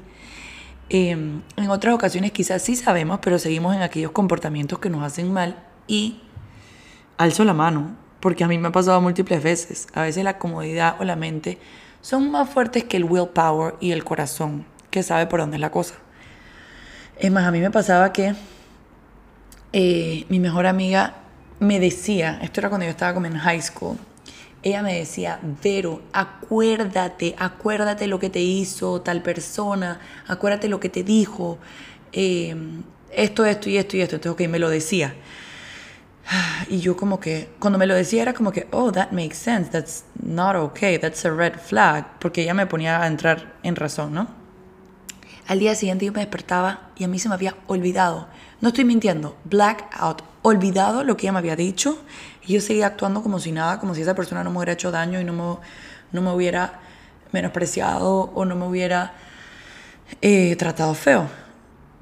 Em, 0.90 1.42
en 1.56 1.70
otras 1.70 1.96
ocasiones 1.96 2.32
quizás 2.32 2.62
sí 2.62 2.76
sabemos, 2.76 3.20
pero 3.22 3.40
seguimos 3.40 3.76
en 3.76 3.82
aquellos 3.82 4.12
comportamientos 4.12 4.80
que 4.80 4.90
nos 4.90 5.04
hacen 5.04 5.34
mal 5.34 5.64
y 5.88 6.22
alzo 7.18 7.44
la 7.44 7.54
mano, 7.54 7.96
porque 8.20 8.44
a 8.44 8.48
mí 8.48 8.58
me 8.58 8.68
ha 8.68 8.72
pasado 8.72 9.02
múltiples 9.02 9.42
veces. 9.42 9.88
A 9.94 10.04
veces 10.04 10.24
la 10.24 10.38
comodidad 10.38 10.98
o 11.00 11.04
la 11.04 11.16
mente 11.16 11.58
son 12.02 12.30
más 12.32 12.50
fuertes 12.50 12.84
que 12.84 12.98
el 12.98 13.06
willpower 13.06 13.76
y 13.80 13.92
el 13.92 14.04
corazón, 14.04 14.66
que 14.92 15.04
sabe 15.04 15.26
por 15.26 15.40
dónde 15.40 15.58
es 15.58 15.62
la 15.62 15.72
cosa. 15.72 15.96
Es 17.18 17.32
más, 17.32 17.46
a 17.46 17.52
mí 17.52 17.60
me 17.60 17.72
pasaba 17.72 18.14
que 18.14 18.36
eh, 19.74 20.26
mi 20.30 20.40
mejor 20.40 20.66
amiga 20.66 21.16
me 21.60 21.80
decía, 21.80 22.40
esto 22.42 22.62
era 22.62 22.70
cuando 22.70 22.86
yo 22.86 22.92
estaba 22.92 23.14
como 23.14 23.26
en 23.26 23.38
high 23.38 23.62
school, 23.62 23.98
ella 24.62 24.82
me 24.82 24.98
decía, 24.98 25.40
Vero, 25.62 26.02
acuérdate, 26.14 27.36
acuérdate 27.38 28.08
lo 28.08 28.20
que 28.20 28.30
te 28.30 28.40
hizo 28.40 29.02
tal 29.02 29.22
persona, 29.22 30.00
acuérdate 30.28 30.70
lo 30.70 30.80
que 30.80 30.90
te 30.90 31.04
dijo, 31.04 31.58
eh, 32.14 32.56
esto, 33.12 33.46
esto 33.46 33.70
y 33.70 33.78
esto 33.78 33.98
y 33.98 34.02
esto. 34.02 34.16
Entonces, 34.16 34.46
ok, 34.46 34.50
me 34.50 34.60
lo 34.60 34.70
decía. 34.70 35.14
Y 36.70 36.80
yo 36.80 36.96
como 36.96 37.20
que, 37.20 37.50
cuando 37.60 37.78
me 37.78 37.86
lo 37.86 37.96
decía 37.96 38.22
era 38.22 38.34
como 38.34 38.52
que, 38.52 38.68
oh, 38.72 38.92
that 38.92 39.12
makes 39.12 39.36
sense, 39.36 39.70
that's 39.70 40.06
not 40.22 40.56
okay, 40.56 40.98
that's 40.98 41.26
a 41.26 41.32
red 41.32 41.60
flag, 41.60 42.06
porque 42.20 42.44
ella 42.44 42.54
me 42.54 42.66
ponía 42.66 43.02
a 43.02 43.08
entrar 43.08 43.56
en 43.64 43.76
razón, 43.76 44.14
¿no? 44.14 44.43
Al 45.48 45.60
día 45.60 45.76
siguiente 45.76 46.06
yo 46.06 46.14
me 46.14 46.20
despertaba 46.20 46.90
y 46.96 47.04
a 47.04 47.08
mí 47.08 47.20
se 47.20 47.30
me 47.30 47.36
había 47.36 47.56
olvidado. 47.68 48.28
No 48.62 48.70
estoy 48.70 48.86
mintiendo, 48.86 49.38
blackout, 49.46 50.24
olvidado 50.42 51.04
lo 51.04 51.18
que 51.18 51.28
ella 51.28 51.34
me 51.34 51.40
había 51.40 51.56
dicho. 51.56 52.02
Y 52.46 52.54
yo 52.54 52.62
seguía 52.62 52.88
actuando 52.88 53.22
como 53.22 53.40
si 53.40 53.52
nada, 53.52 53.80
como 53.80 53.96
si 53.96 54.02
esa 54.02 54.16
persona 54.16 54.44
no 54.44 54.52
me 54.52 54.58
hubiera 54.58 54.74
hecho 54.74 54.92
daño 54.92 55.20
y 55.20 55.24
no 55.24 55.34
me, 55.34 55.58
no 56.12 56.22
me 56.22 56.32
hubiera 56.32 56.80
menospreciado 57.32 58.32
o 58.34 58.46
no 58.46 58.56
me 58.56 58.66
hubiera 58.66 59.14
eh, 60.22 60.56
tratado 60.56 60.94
feo. 60.94 61.28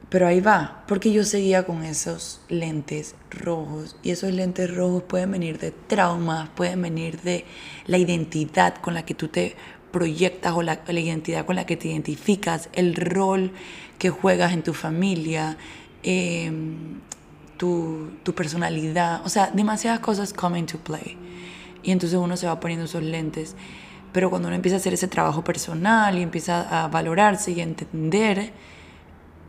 Pero 0.10 0.28
ahí 0.28 0.42
va, 0.42 0.84
porque 0.88 1.14
yo 1.14 1.24
seguía 1.24 1.64
con 1.64 1.84
esos 1.84 2.42
lentes 2.50 3.16
rojos. 3.30 3.96
Y 4.04 4.12
esos 4.12 4.32
lentes 4.34 4.76
rojos 4.76 5.04
pueden 5.04 5.32
venir 5.32 5.58
de 5.58 5.72
traumas, 5.72 6.50
pueden 6.50 6.82
venir 6.82 7.22
de 7.22 7.46
la 7.86 7.98
identidad 7.98 8.76
con 8.76 8.94
la 8.94 9.06
que 9.06 9.14
tú 9.14 9.30
te 9.30 9.56
proyectas 9.92 10.54
o 10.54 10.62
la, 10.62 10.82
identidad 10.88 11.46
con 11.46 11.56
la 11.56 11.66
que 11.66 11.78
te 11.78 11.90
identificas, 11.90 12.70
el 12.74 12.96
rol 12.96 13.52
que 14.00 14.10
juegas 14.10 14.54
en 14.54 14.64
tu 14.64 14.74
familia, 14.74 15.58
Em, 16.04 17.00
tu, 17.58 18.10
tu, 18.24 18.34
personalidad, 18.34 19.24
o 19.24 19.30
sea, 19.30 19.52
demasiadas 19.54 20.00
cosas 20.00 20.34
come 20.34 20.58
into 20.58 20.80
play. 20.80 21.16
Y 21.84 21.92
entonces 21.92 22.18
uno 22.18 22.36
se 22.36 22.48
va 22.48 22.60
poniendo 22.60 22.86
esos 22.86 23.04
lentes. 23.04 23.56
Pero 24.12 24.30
cuando 24.32 24.48
uno 24.48 24.56
empieza 24.56 24.78
a 24.78 24.80
hacer 24.80 24.94
ese 24.96 25.08
trabajo 25.08 25.44
personal 25.44 26.18
y 26.18 26.24
empieza 26.24 26.84
a 26.84 26.88
valorarse 26.88 27.52
y 27.52 27.60
a 27.62 27.64
entender 27.64 28.52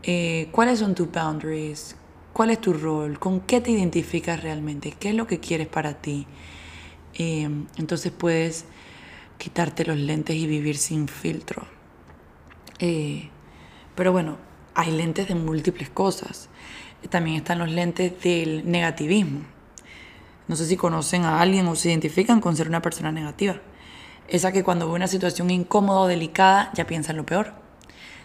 eh, 0.03 0.47
cuáles 0.51 0.79
son 0.79 0.93
tus 0.93 1.11
boundaries, 1.11 1.95
cuál 2.33 2.51
es 2.51 2.61
tu 2.61 2.73
rol, 2.73 3.17
con 3.19 3.41
qué 3.41 3.61
te 3.61 3.71
identificas 3.71 4.41
realmente, 4.43 4.93
qué 4.99 5.09
es 5.09 5.15
lo 5.15 5.25
que 5.25 5.39
quieres 5.39 5.67
para 5.67 5.95
ti, 5.95 6.27
em, 7.15 7.65
entonces 7.77 8.11
puedes 8.11 8.65
quitarte 9.37 9.85
los 9.85 9.97
lentes 9.97 10.35
y 10.35 10.47
vivir 10.47 10.77
sin 10.77 11.07
filtro. 11.07 11.67
Eh, 12.79 13.29
pero 13.95 14.11
bueno, 14.11 14.37
hay 14.75 14.91
lentes 14.91 15.27
de 15.27 15.35
múltiples 15.35 15.89
cosas. 15.89 16.49
También 17.09 17.37
están 17.37 17.59
los 17.59 17.69
lentes 17.69 18.21
del 18.21 18.69
negativismo. 18.69 19.41
No 20.47 20.55
sé 20.55 20.65
si 20.65 20.77
conocen 20.77 21.23
a 21.23 21.41
alguien 21.41 21.67
o 21.67 21.75
se 21.75 21.89
identifican 21.89 22.41
con 22.41 22.55
ser 22.55 22.67
una 22.67 22.81
persona 22.81 23.11
negativa. 23.11 23.61
Esa 24.27 24.51
que 24.51 24.63
cuando 24.63 24.87
ve 24.87 24.93
una 24.93 25.07
situación 25.07 25.49
incómoda 25.49 26.01
o 26.01 26.07
delicada 26.07 26.71
ya 26.73 26.87
piensa 26.87 27.11
en 27.11 27.17
lo 27.17 27.25
peor. 27.25 27.53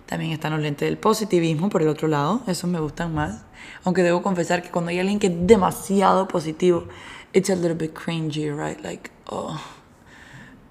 También 0.06 0.32
están 0.32 0.52
los 0.52 0.62
lentes 0.62 0.88
del 0.88 0.96
positivismo 0.96 1.68
por 1.68 1.82
el 1.82 1.88
otro 1.88 2.08
lado, 2.08 2.42
esos 2.46 2.70
me 2.70 2.80
gustan 2.80 3.14
más. 3.14 3.44
Aunque 3.84 4.02
debo 4.02 4.22
confesar 4.22 4.62
que 4.62 4.70
cuando 4.70 4.90
hay 4.90 5.00
alguien 5.00 5.18
que 5.18 5.26
es 5.26 5.46
demasiado 5.46 6.26
positivo, 6.28 6.88
it's 7.34 7.50
a 7.50 7.54
little 7.54 7.74
bit 7.74 7.92
cringy, 7.92 8.50
right? 8.50 8.80
Like, 8.82 9.10
oh. 9.26 9.60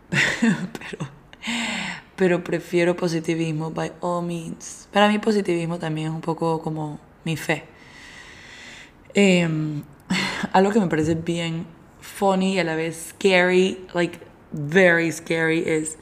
Pero 0.79 1.17
pero 2.17 2.43
prefiero 2.43 2.95
positivismo 2.95 3.69
by 3.69 3.93
all 4.01 4.25
means. 4.25 4.89
Para 4.91 5.07
mí 5.07 5.19
positivismo 5.19 5.77
también 5.77 6.07
es 6.07 6.13
un 6.13 6.21
poco 6.21 6.61
como 6.61 6.99
mi 7.23 7.37
fe. 7.37 7.63
Em, 9.13 9.83
algo 10.51 10.71
que 10.71 10.79
me 10.79 10.87
parece 10.87 11.13
bien 11.13 11.65
funny 12.01 12.55
y 12.55 12.59
a 12.59 12.63
la 12.63 12.75
vez 12.75 13.13
scary, 13.13 13.85
like 13.93 14.19
very 14.51 15.11
scary, 15.11 15.63
es, 15.65 15.97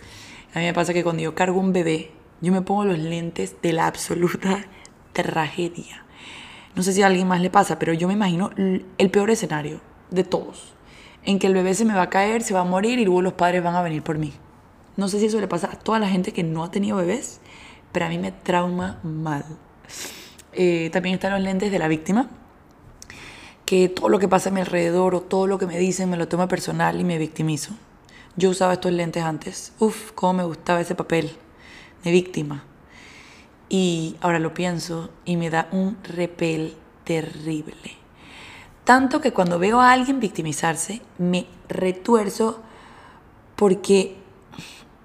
a 0.53 0.59
mí 0.59 0.65
me 0.65 0.73
pasa 0.73 0.93
que 0.93 1.03
cuando 1.03 1.21
yo 1.21 1.35
cargo 1.35 1.59
un 1.59 1.73
bebé, 1.73 2.11
yo 2.39 2.53
me 2.53 2.61
pongo 2.61 2.85
los 2.85 2.97
lentes 2.97 3.57
de 3.61 3.73
la 3.73 3.85
absoluta 3.85 4.65
tragedia. 5.13 6.05
No 6.75 6.83
sé 6.83 6.93
si 6.93 7.01
a 7.01 7.07
alguien 7.07 7.27
más 7.27 7.41
le 7.41 7.49
pasa, 7.49 7.77
pero 7.77 7.93
yo 7.93 8.07
me 8.07 8.13
imagino 8.13 8.51
el 8.55 9.09
peor 9.11 9.31
escenario 9.31 9.81
de 10.11 10.23
todos, 10.23 10.73
en 11.25 11.39
que 11.39 11.47
el 11.47 11.53
bebé 11.53 11.73
se 11.73 11.85
me 11.85 11.93
va 11.93 12.03
a 12.03 12.09
caer, 12.09 12.43
se 12.43 12.53
va 12.53 12.61
a 12.61 12.65
morir 12.65 12.99
y 12.99 13.05
luego 13.05 13.21
los 13.21 13.33
padres 13.33 13.63
van 13.63 13.75
a 13.75 13.81
venir 13.81 14.03
por 14.03 14.17
mí. 14.17 14.33
No 14.95 15.07
sé 15.09 15.19
si 15.19 15.25
eso 15.25 15.41
le 15.41 15.47
pasa 15.47 15.69
a 15.71 15.75
toda 15.75 15.99
la 15.99 16.07
gente 16.07 16.31
que 16.31 16.43
no 16.43 16.63
ha 16.63 16.71
tenido 16.71 16.97
bebés, 16.97 17.41
pero 17.91 18.05
a 18.05 18.09
mí 18.09 18.17
me 18.17 18.31
trauma 18.31 18.99
mal. 19.03 19.43
Eh, 20.53 20.89
también 20.93 21.15
están 21.15 21.33
los 21.33 21.41
lentes 21.41 21.71
de 21.71 21.79
la 21.79 21.87
víctima, 21.87 22.29
que 23.65 23.89
todo 23.89 24.09
lo 24.09 24.19
que 24.19 24.27
pasa 24.27 24.49
a 24.49 24.53
mi 24.53 24.61
alrededor 24.61 25.15
o 25.15 25.21
todo 25.21 25.47
lo 25.47 25.57
que 25.57 25.65
me 25.65 25.77
dicen 25.77 26.09
me 26.09 26.17
lo 26.17 26.27
tomo 26.27 26.47
personal 26.47 26.99
y 26.99 27.03
me 27.03 27.17
victimizo. 27.17 27.73
Yo 28.37 28.49
usaba 28.49 28.73
estos 28.73 28.91
lentes 28.91 29.23
antes. 29.23 29.73
Uf, 29.79 30.11
cómo 30.13 30.33
me 30.33 30.43
gustaba 30.43 30.81
ese 30.81 30.93
papel 30.93 31.31
de 32.03 32.11
víctima. 32.11 32.63
Y 33.69 34.17
ahora 34.21 34.39
lo 34.39 34.53
pienso 34.53 35.09
y 35.25 35.37
me 35.37 35.49
da 35.49 35.67
un 35.71 35.97
repel 36.03 36.75
terrible. 37.03 38.04
Tanto 38.85 39.19
que 39.19 39.33
cuando 39.33 39.59
veo 39.59 39.81
a 39.81 39.91
alguien 39.91 40.19
victimizarse, 40.19 41.01
me 41.17 41.47
retuerzo 41.67 42.61
porque 43.55 44.15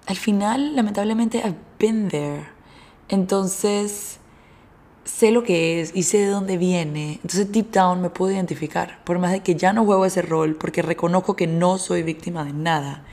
al 0.07 0.17
final, 0.17 0.75
lamentablemente, 0.75 1.39
I've 1.39 1.57
been 1.79 2.09
there. 2.09 2.45
Entonces, 3.09 4.19
sé 5.05 5.31
lo 5.31 5.43
que 5.43 5.81
es 5.81 5.93
y 5.95 6.03
sé 6.03 6.19
de 6.19 6.27
dónde 6.27 6.57
viene. 6.59 7.21
Entonces, 7.23 7.53
deep 7.53 7.71
down 7.71 8.03
me 8.03 8.11
puedo 8.11 8.33
identificar. 8.33 9.03
Por 9.05 9.19
más 9.19 9.33
de 9.33 9.41
que 9.41 9.55
ya 9.55 9.73
no 9.73 9.85
juego 9.85 10.05
ese 10.05 10.23
rol, 10.23 10.57
porque 10.57 10.83
reconozco 10.83 11.37
que 11.37 11.47
no 11.47 11.79
soy 11.79 12.03
víctima 12.03 12.45
de 12.45 12.53
nada. 12.53 13.05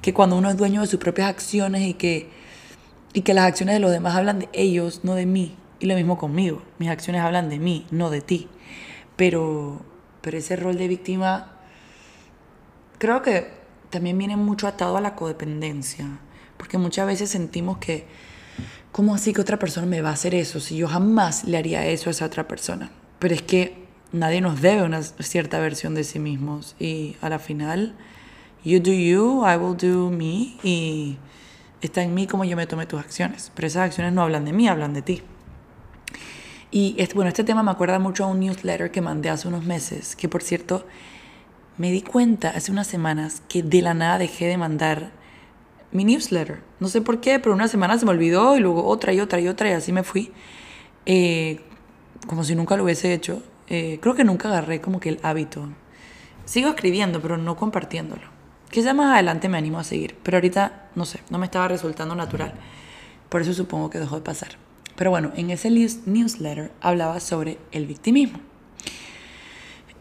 Que 0.00 0.14
cuando 0.14 0.36
uno 0.36 0.48
es 0.48 0.56
dueño 0.56 0.80
de 0.80 0.86
sus 0.86 1.00
propias 1.00 1.28
acciones 1.28 1.82
y 1.82 1.94
que, 1.94 2.30
y 3.12 3.22
que 3.22 3.34
las 3.34 3.44
acciones 3.46 3.74
de 3.74 3.80
los 3.80 3.90
demás 3.90 4.14
hablan 4.14 4.38
de 4.38 4.48
ellos, 4.52 5.00
no 5.02 5.14
de 5.14 5.26
mí. 5.26 5.56
Y 5.80 5.86
lo 5.86 5.96
mismo 5.96 6.18
conmigo. 6.18 6.62
Mis 6.78 6.88
acciones 6.88 7.22
hablan 7.22 7.50
de 7.50 7.58
mí, 7.58 7.84
no 7.90 8.10
de 8.10 8.20
ti. 8.20 8.48
Pero, 9.16 9.80
pero 10.20 10.38
ese 10.38 10.56
rol 10.56 10.76
de 10.76 10.88
víctima 10.88 11.52
creo 12.98 13.22
que 13.22 13.50
también 13.90 14.18
viene 14.18 14.36
mucho 14.36 14.66
atado 14.66 14.96
a 14.96 15.00
la 15.00 15.14
codependencia. 15.14 16.06
Porque 16.56 16.76
muchas 16.78 17.06
veces 17.06 17.30
sentimos 17.30 17.78
que 17.78 18.06
¿cómo 18.92 19.14
así 19.14 19.32
que 19.32 19.40
otra 19.40 19.58
persona 19.58 19.86
me 19.86 20.02
va 20.02 20.10
a 20.10 20.14
hacer 20.14 20.34
eso 20.34 20.60
si 20.60 20.76
yo 20.76 20.88
jamás 20.88 21.44
le 21.44 21.56
haría 21.56 21.86
eso 21.86 22.10
a 22.10 22.12
esa 22.12 22.26
otra 22.26 22.48
persona? 22.48 22.90
Pero 23.18 23.34
es 23.34 23.42
que 23.42 23.86
nadie 24.12 24.40
nos 24.40 24.60
debe 24.60 24.82
una 24.82 25.02
cierta 25.02 25.58
versión 25.60 25.94
de 25.94 26.04
sí 26.04 26.18
mismos 26.18 26.74
y 26.78 27.16
a 27.20 27.28
la 27.28 27.38
final, 27.38 27.94
you 28.64 28.80
do 28.80 28.92
you, 28.92 29.44
I 29.46 29.56
will 29.56 29.76
do 29.76 30.10
me 30.10 30.56
y 30.62 31.16
está 31.80 32.02
en 32.02 32.14
mí 32.14 32.26
como 32.26 32.44
yo 32.44 32.56
me 32.56 32.66
tome 32.66 32.86
tus 32.86 33.00
acciones. 33.00 33.52
Pero 33.54 33.68
esas 33.68 33.82
acciones 33.84 34.12
no 34.12 34.22
hablan 34.22 34.44
de 34.44 34.52
mí, 34.52 34.68
hablan 34.68 34.94
de 34.94 35.02
ti. 35.02 35.22
Y 36.70 36.94
este, 36.98 37.14
bueno, 37.14 37.28
este 37.28 37.44
tema 37.44 37.62
me 37.62 37.70
acuerda 37.70 37.98
mucho 37.98 38.24
a 38.24 38.26
un 38.26 38.40
newsletter 38.40 38.90
que 38.90 39.00
mandé 39.00 39.30
hace 39.30 39.48
unos 39.48 39.64
meses, 39.64 40.16
que 40.16 40.28
por 40.28 40.42
cierto, 40.42 40.86
me 41.78 41.90
di 41.90 42.02
cuenta 42.02 42.50
hace 42.50 42.70
unas 42.70 42.86
semanas 42.86 43.42
que 43.48 43.62
de 43.62 43.80
la 43.82 43.94
nada 43.94 44.18
dejé 44.18 44.46
de 44.46 44.58
mandar 44.58 45.12
mi 45.92 46.04
newsletter. 46.04 46.60
No 46.80 46.88
sé 46.88 47.00
por 47.00 47.20
qué, 47.20 47.38
pero 47.38 47.54
una 47.54 47.68
semana 47.68 47.98
se 47.98 48.04
me 48.04 48.10
olvidó 48.10 48.56
y 48.56 48.60
luego 48.60 48.84
otra 48.86 49.12
y 49.12 49.20
otra 49.20 49.40
y 49.40 49.48
otra 49.48 49.70
y 49.70 49.72
así 49.72 49.92
me 49.92 50.02
fui. 50.02 50.32
Eh, 51.06 51.60
como 52.26 52.44
si 52.44 52.54
nunca 52.54 52.76
lo 52.76 52.84
hubiese 52.84 53.14
hecho. 53.14 53.42
Eh, 53.68 53.98
creo 54.02 54.14
que 54.14 54.24
nunca 54.24 54.48
agarré 54.48 54.80
como 54.80 55.00
que 55.00 55.08
el 55.08 55.20
hábito. 55.22 55.68
Sigo 56.44 56.68
escribiendo, 56.68 57.20
pero 57.22 57.38
no 57.38 57.56
compartiéndolo. 57.56 58.22
Quizá 58.70 58.92
más 58.92 59.14
adelante 59.14 59.48
me 59.48 59.56
animo 59.56 59.78
a 59.78 59.84
seguir, 59.84 60.16
pero 60.22 60.36
ahorita 60.36 60.90
no 60.94 61.06
sé, 61.06 61.20
no 61.30 61.38
me 61.38 61.46
estaba 61.46 61.68
resultando 61.68 62.14
natural. 62.14 62.52
Por 63.30 63.40
eso 63.40 63.54
supongo 63.54 63.88
que 63.88 63.98
dejó 63.98 64.16
de 64.16 64.22
pasar. 64.22 64.67
Pero 64.98 65.12
bueno, 65.12 65.30
en 65.36 65.50
ese 65.50 65.70
newsletter 65.70 66.72
hablaba 66.80 67.20
sobre 67.20 67.58
el 67.70 67.86
victimismo. 67.86 68.40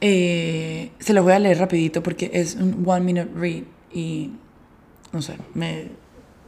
Eh, 0.01 0.91
se 0.97 1.13
los 1.13 1.23
voy 1.23 1.33
a 1.33 1.39
leer 1.39 1.59
rapidito 1.59 2.01
porque 2.01 2.31
es 2.33 2.55
un 2.55 2.83
one 2.83 3.01
minute 3.01 3.29
read 3.35 3.63
y 3.93 4.31
no 5.13 5.21
sé, 5.21 5.37
me, 5.53 5.89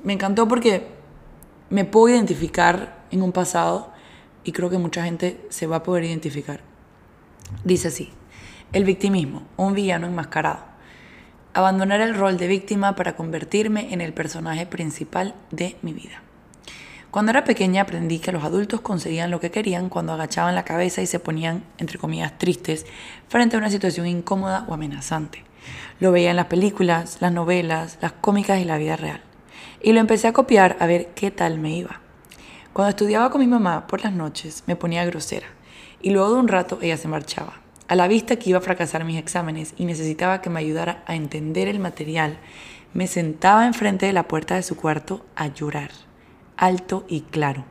me 0.04 0.14
encantó 0.14 0.48
porque 0.48 0.88
me 1.70 1.86
puedo 1.86 2.10
identificar 2.10 3.06
en 3.12 3.22
un 3.22 3.32
pasado 3.32 3.92
y 4.44 4.52
creo 4.52 4.72
que 4.72 4.80
mucha 4.80 5.04
gente 5.04 5.40
se 5.50 5.68
va 5.68 5.78
a 5.78 5.84
poder 5.84 6.06
identificar. 6.06 6.62
Dice 7.64 7.90
así, 7.90 8.10
el 8.74 8.84
victimismo, 8.84 9.44
un 9.58 9.76
villano 9.76 10.08
enmascarado. 10.08 10.66
Abandonar 11.54 12.02
el 12.02 12.16
rol 12.16 12.38
de 12.38 12.48
víctima 12.48 12.96
para 12.96 13.16
convertirme 13.16 13.94
en 13.94 14.02
el 14.02 14.14
personaje 14.14 14.66
principal 14.66 15.36
de 15.52 15.76
mi 15.84 15.94
vida. 15.94 16.24
Cuando 17.12 17.32
era 17.32 17.44
pequeña 17.44 17.82
aprendí 17.82 18.20
que 18.20 18.32
los 18.32 18.44
adultos 18.44 18.82
conseguían 18.82 19.32
lo 19.32 19.40
que 19.40 19.50
querían 19.50 19.90
cuando 19.90 20.14
agachaban 20.14 20.54
la 20.54 20.64
cabeza 20.64 21.02
y 21.02 21.08
se 21.08 21.20
ponían, 21.20 21.64
entre 21.80 21.98
comillas, 21.98 22.38
tristes 22.38 22.86
frente 23.28 23.56
a 23.56 23.60
una 23.60 23.72
situación 23.72 24.06
incómoda 24.06 24.66
o 24.68 24.76
amenazante. 24.76 25.44
Lo 26.00 26.12
veía 26.12 26.30
en 26.30 26.36
las 26.36 26.46
películas, 26.46 27.18
las 27.20 27.32
novelas, 27.32 27.98
las 28.00 28.12
cómicas 28.12 28.60
y 28.60 28.66
la 28.66 28.78
vida 28.78 28.96
real. 28.96 29.22
Y 29.82 29.94
lo 29.94 30.00
empecé 30.00 30.28
a 30.28 30.34
copiar 30.34 30.78
a 30.80 30.86
ver 30.86 31.08
qué 31.16 31.32
tal 31.32 31.58
me 31.58 31.76
iba. 31.76 32.00
Cuando 32.74 32.92
estudiaba 32.92 33.32
con 33.32 33.42
mi 33.42 33.48
mamá 33.48 33.88
por 33.88 34.04
las 34.04 34.14
noches 34.14 34.64
me 34.68 34.76
ponía 34.76 35.04
grosera 35.06 35.48
y 36.04 36.12
luego 36.12 36.32
de 36.34 36.40
un 36.40 36.48
rato 36.48 36.78
ella 36.80 36.98
se 36.98 37.08
marchaba. 37.08 37.60
A 37.88 37.96
la 37.96 38.08
vista 38.08 38.36
que 38.36 38.52
iba 38.52 38.60
a 38.60 38.62
fracasar 38.62 39.04
mis 39.04 39.18
exámenes 39.18 39.74
y 39.78 39.86
necesitaba 39.86 40.42
que 40.42 40.52
me 40.52 40.60
ayudara 40.60 41.04
a 41.08 41.16
entender 41.16 41.68
el 41.68 41.80
material, 41.80 42.38
me 42.94 43.08
sentaba 43.08 43.66
enfrente 43.66 44.06
de 44.06 44.14
la 44.14 44.28
puerta 44.28 44.54
de 44.54 44.64
su 44.64 44.76
cuarto 44.76 45.26
a 45.36 45.48
llorar, 45.48 45.90
alto 46.60 47.06
y 47.08 47.22
claro. 47.22 47.64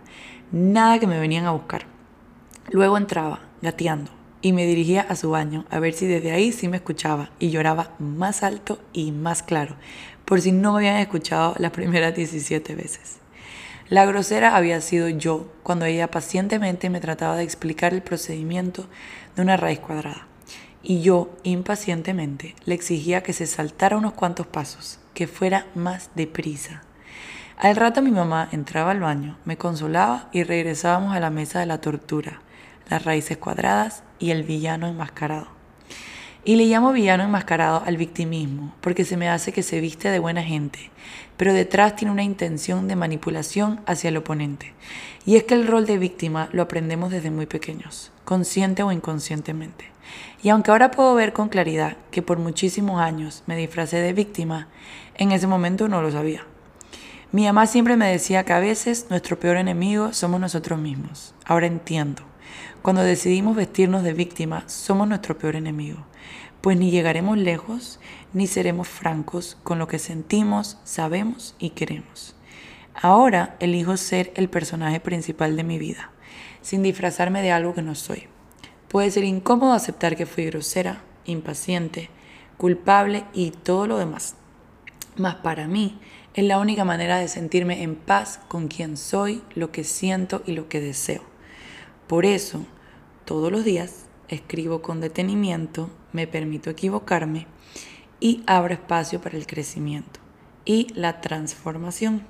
Nada 0.51 0.99
que 0.99 1.07
me 1.07 1.21
venían 1.21 1.45
a 1.45 1.53
buscar. 1.53 1.87
Luego 2.71 2.97
entraba, 2.97 3.41
gateando, 3.61 4.11
y 4.41 4.53
me 4.53 4.67
dirigía 4.67 5.03
a 5.03 5.15
su 5.15 5.31
baño 5.31 5.67
a 5.71 5.79
ver 5.79 5.93
si 5.93 6.07
desde 6.07 6.33
ahí 6.33 6.53
sí 6.53 6.69
me 6.69 6.79
escuchaba 6.79 7.31
y 7.39 7.51
lloraba 7.51 7.95
más 7.99 8.43
alto 8.43 8.81
y 8.93 9.13
más 9.13 9.43
claro, 9.43 9.77
por 10.25 10.41
si 10.41 10.53
no 10.53 10.73
me 10.73 10.79
habían 10.79 10.97
escuchado 10.97 11.55
las 11.59 11.73
primeras 11.73 12.15
17 12.15 12.75
veces. 12.75 13.19
La 13.91 14.05
grosera 14.05 14.57
había 14.57 14.81
sido 14.81 15.09
yo 15.09 15.51
cuando 15.63 15.85
ella 15.85 16.11
pacientemente 16.11 16.91
me 16.91 17.01
trataba 17.01 17.37
de 17.37 17.45
explicar 17.45 17.95
el 17.95 18.03
procedimiento 18.03 18.87
de 19.35 19.43
una 19.43 19.57
raíz 19.57 19.81
cuadrada. 19.81 20.27
Y 20.83 21.01
yo, 21.01 21.31
impacientemente, 21.43 22.55
le 22.65 22.75
exigía 22.75 23.23
que 23.23 23.33
se 23.33 23.47
saltara 23.47 23.97
unos 23.97 24.13
cuantos 24.13 24.47
pasos, 24.47 24.99
que 25.15 25.27
fuera 25.27 25.67
más 25.75 26.11
deprisa. 26.15 26.83
Al 27.61 27.75
rato 27.75 28.03
mi 28.03 28.13
mamá 28.13 28.49
entraba 28.53 28.93
al 28.93 29.01
baño, 29.01 29.37
me 29.45 29.57
consolaba 29.57 30.29
y 30.31 30.45
regresábamos 30.45 31.17
a 31.17 31.19
la 31.19 31.29
mesa 31.29 31.59
de 31.59 31.67
la 31.67 31.81
tortura, 31.81 32.41
las 32.89 33.05
raíces 33.05 33.37
cuadradas 33.37 34.05
y 34.21 34.31
el 34.31 34.45
villano 34.45 34.87
enmascarado. 34.87 35.49
Y 36.45 36.55
le 36.55 36.67
llamo 36.67 36.93
villano 36.93 37.25
enmascarado 37.25 37.83
al 37.85 37.97
victimismo, 37.97 38.77
porque 38.81 39.05
se 39.05 39.17
me 39.17 39.29
hace 39.29 39.51
que 39.51 39.65
se 39.65 39.81
viste 39.81 40.09
de 40.09 40.21
buena 40.21 40.45
gente, 40.45 40.93
pero 41.37 41.53
detrás 41.53 41.97
tiene 41.97 42.13
una 42.13 42.23
intención 42.23 42.87
de 42.87 42.95
manipulación 42.95 43.81
hacia 43.87 44.11
el 44.11 44.19
oponente. 44.19 44.73
Y 45.27 45.35
es 45.35 45.43
que 45.43 45.55
el 45.55 45.67
rol 45.67 45.85
de 45.85 45.99
víctima 45.99 46.51
lo 46.53 46.63
aprendemos 46.63 47.11
desde 47.11 47.33
muy 47.33 47.47
pequeños, 47.47 48.13
consciente 48.25 48.85
o 48.85 48.93
inconscientemente. 48.93 49.91
Y 50.45 50.51
aunque 50.51 50.71
ahora 50.71 50.93
puedo 50.93 51.13
ver 51.17 51.33
con 51.33 51.49
claridad 51.49 51.97
que 52.13 52.23
por 52.23 52.39
muchísimos 52.39 53.01
años 53.01 53.43
me 53.49 53.57
disfracé 53.57 53.97
de 53.97 54.13
víctima, 54.13 54.69
en 55.17 55.33
ese 55.33 55.49
momento 55.49 55.89
no 55.89 56.01
lo 56.03 56.13
sabía. 56.13 56.45
Mi 57.31 57.45
mamá 57.45 57.67
siempre 57.67 57.99
me 57.99 58.11
decía 58.11 58.45
que 58.45 58.55
a 58.55 58.59
veces 58.59 59.09
nuestro 59.11 59.39
peor 59.39 59.59
enemigo 59.59 60.15
somos 60.15 60.41
nosotros 60.41 60.79
mismos. 60.79 61.35
Ahora 61.45 61.67
entiendo. 61.67 62.23
Cuando 62.81 63.03
decidimos 63.03 63.55
vestirnos 63.55 64.03
de 64.03 64.15
víctima, 64.15 64.67
somos 64.67 65.07
nuestro 65.07 65.37
peor 65.37 65.55
enemigo, 65.55 66.07
pues 66.63 66.79
ni 66.79 66.91
llegaremos 66.91 67.37
lejos 67.37 68.01
ni 68.33 68.47
seremos 68.47 68.89
francos 68.89 69.59
con 69.63 69.79
lo 69.79 69.89
que 69.89 69.99
sentimos, 69.99 70.79
sabemos 70.85 71.55
y 71.59 71.71
queremos. 71.71 72.35
Ahora 72.95 73.57
elijo 73.61 73.99
ser 73.99 74.33
el 74.35 74.49
personaje 74.49 74.99
principal 74.99 75.55
de 75.55 75.65
mi 75.65 75.79
vida, 75.79 76.11
sin 76.63 76.83
disfrazarme 76.83 77.43
de 77.43 77.53
algo 77.53 77.75
que 77.75 77.83
no 77.83 77.95
soy. 77.95 78.27
Puede 78.89 79.11
ser 79.11 79.25
incómodo 79.25 79.75
aceptar 79.75 80.17
que 80.17 80.25
fui 80.25 80.47
grosera, 80.47 81.03
impaciente, 81.27 82.09
culpable 82.57 83.25
y 83.35 83.51
todo 83.51 83.87
lo 83.87 83.99
demás. 83.99 84.35
Mas 85.17 85.35
para 85.37 85.67
mí 85.67 86.01
es 86.39 86.45
la 86.45 86.61
única 86.61 86.85
manera 86.85 87.19
de 87.19 87.27
sentirme 87.27 87.83
en 87.83 87.97
paz 87.97 88.39
con 88.47 88.69
quien 88.69 88.97
soy, 88.97 89.43
lo 89.57 89.73
que 89.73 89.83
siento 89.83 90.45
y 90.47 90.53
lo 90.53 90.69
que 90.69 90.81
deseo. 90.81 91.25
Por 92.07 92.25
eso, 92.25 92.65
todos 93.25 93.51
los 93.51 93.65
días 93.65 94.05
escribo 94.29 94.81
con 94.81 95.01
detenimiento, 95.01 95.91
me 96.13 96.29
permito 96.29 96.71
equivocarme 96.71 97.49
y 98.21 98.45
abro 98.47 98.73
espacio 98.73 99.21
para 99.21 99.37
el 99.37 99.49
crecimiento 99.49 100.21
y 100.65 100.87
la 100.95 101.21
transformación 101.21 102.23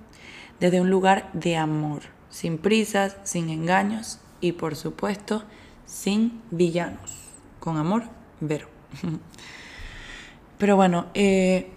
desde 0.59 0.81
un 0.81 0.89
lugar 0.89 1.29
de 1.35 1.59
amor, 1.59 2.01
sin 2.31 2.57
prisas, 2.57 3.19
sin 3.25 3.51
engaños 3.51 4.21
y 4.41 4.53
por 4.53 4.75
supuesto 4.75 5.45
sin 5.85 6.41
villanos. 6.51 7.13
Con 7.61 7.77
amor, 7.77 8.05
Vero. 8.41 8.69
Pero 10.57 10.77
bueno, 10.77 11.09
eh, 11.13 11.73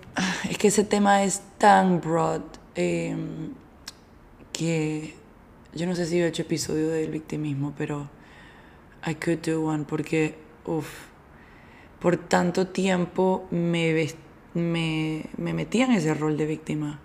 es 0.50 0.58
que 0.58 0.70
ese 0.70 0.86
tema 0.86 1.24
es 1.24 1.42
tan 1.62 2.02
broad 2.02 2.42
eh, 2.74 3.16
que 4.52 5.14
yo 5.76 5.86
no 5.86 5.96
sé 5.96 6.08
si 6.08 6.20
he 6.20 6.26
hecho 6.26 6.42
episodio 6.42 6.90
del 6.90 7.12
victimismo, 7.12 7.76
pero 7.78 8.10
I 9.06 9.14
could 9.14 9.42
do 9.46 9.64
one 9.64 9.86
porque, 9.88 10.40
uff, 10.66 10.88
por 12.00 12.18
tanto 12.18 12.66
tiempo 12.66 13.46
me, 13.52 14.10
me, 14.56 15.26
me 15.38 15.54
metía 15.54 15.86
en 15.86 15.92
ese 15.92 16.16
rol 16.16 16.36
de 16.36 16.48
víctima. 16.48 17.00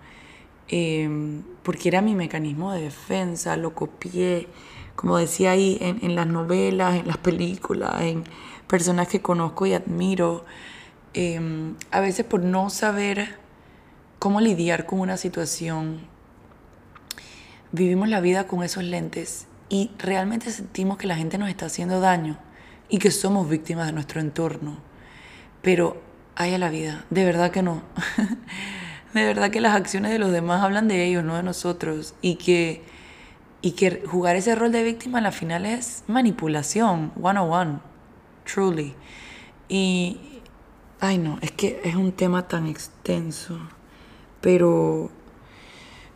Em, 0.68 1.42
porque 1.62 1.90
era 1.90 2.00
mi 2.00 2.14
mecanismo 2.14 2.72
de 2.72 2.80
defensa, 2.80 3.58
lo 3.58 3.74
copié, 3.74 4.48
como 4.96 5.18
decía 5.18 5.50
ahí, 5.50 5.76
en, 5.82 5.98
en 6.02 6.14
las 6.14 6.26
novelas, 6.26 6.96
en 6.96 7.06
las 7.06 7.18
películas, 7.18 8.00
en 8.00 8.24
personas 8.68 9.08
que 9.08 9.20
conozco 9.20 9.66
y 9.66 9.74
admiro, 9.74 10.46
em, 11.12 11.74
a 11.90 12.00
veces 12.00 12.24
por 12.24 12.40
no 12.40 12.70
saber 12.70 13.44
cómo 14.26 14.40
lidiar 14.40 14.86
con 14.86 14.98
una 14.98 15.16
situación, 15.16 16.00
vivimos 17.70 18.08
la 18.08 18.18
vida 18.18 18.48
con 18.48 18.64
esos 18.64 18.82
lentes 18.82 19.46
y 19.68 19.92
realmente 20.00 20.50
sentimos 20.50 20.98
que 20.98 21.06
la 21.06 21.14
gente 21.14 21.38
nos 21.38 21.48
está 21.48 21.66
haciendo 21.66 22.00
daño 22.00 22.36
y 22.88 22.98
que 22.98 23.12
somos 23.12 23.48
víctimas 23.48 23.86
de 23.86 23.92
nuestro 23.92 24.20
entorno. 24.20 24.78
Pero 25.62 26.02
hay 26.34 26.54
a 26.54 26.58
la 26.58 26.70
vida, 26.70 27.04
de 27.08 27.24
verdad 27.24 27.52
que 27.52 27.62
no. 27.62 27.84
de 29.14 29.24
verdad 29.24 29.52
que 29.52 29.60
las 29.60 29.76
acciones 29.76 30.10
de 30.10 30.18
los 30.18 30.32
demás 30.32 30.60
hablan 30.64 30.88
de 30.88 31.04
ellos, 31.04 31.22
no 31.22 31.36
de 31.36 31.44
nosotros. 31.44 32.16
Y 32.20 32.34
que, 32.34 32.82
y 33.62 33.76
que 33.76 34.02
jugar 34.08 34.34
ese 34.34 34.56
rol 34.56 34.72
de 34.72 34.82
víctima 34.82 35.18
al 35.18 35.32
final 35.32 35.66
es 35.66 36.02
manipulación, 36.08 37.12
one 37.22 37.38
on 37.38 37.52
one, 37.52 37.78
truly. 38.44 38.96
Y, 39.68 40.18
ay 40.98 41.18
no, 41.18 41.38
es 41.42 41.52
que 41.52 41.80
es 41.84 41.94
un 41.94 42.10
tema 42.10 42.48
tan 42.48 42.66
extenso. 42.66 43.60
Pero, 44.46 45.10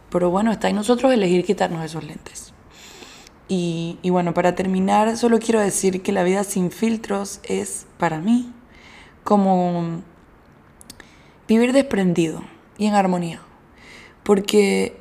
pero 0.09 0.31
bueno, 0.31 0.53
está 0.53 0.69
en 0.69 0.77
nosotros 0.77 1.13
elegir 1.13 1.45
quitarnos 1.45 1.85
esos 1.85 2.05
lentes. 2.05 2.53
Y, 3.49 3.99
y 4.03 4.11
bueno, 4.11 4.35
para 4.35 4.55
terminar, 4.55 5.17
solo 5.17 5.41
quiero 5.41 5.59
decir 5.59 6.01
que 6.01 6.13
la 6.13 6.23
vida 6.23 6.45
sin 6.45 6.71
filtros 6.71 7.41
es, 7.43 7.89
para 7.99 8.21
mí, 8.21 8.53
como 9.25 10.01
vivir 11.49 11.73
desprendido 11.73 12.45
y 12.79 12.87
en 12.87 12.95
armonía. 12.95 13.41
Porque 14.23 14.97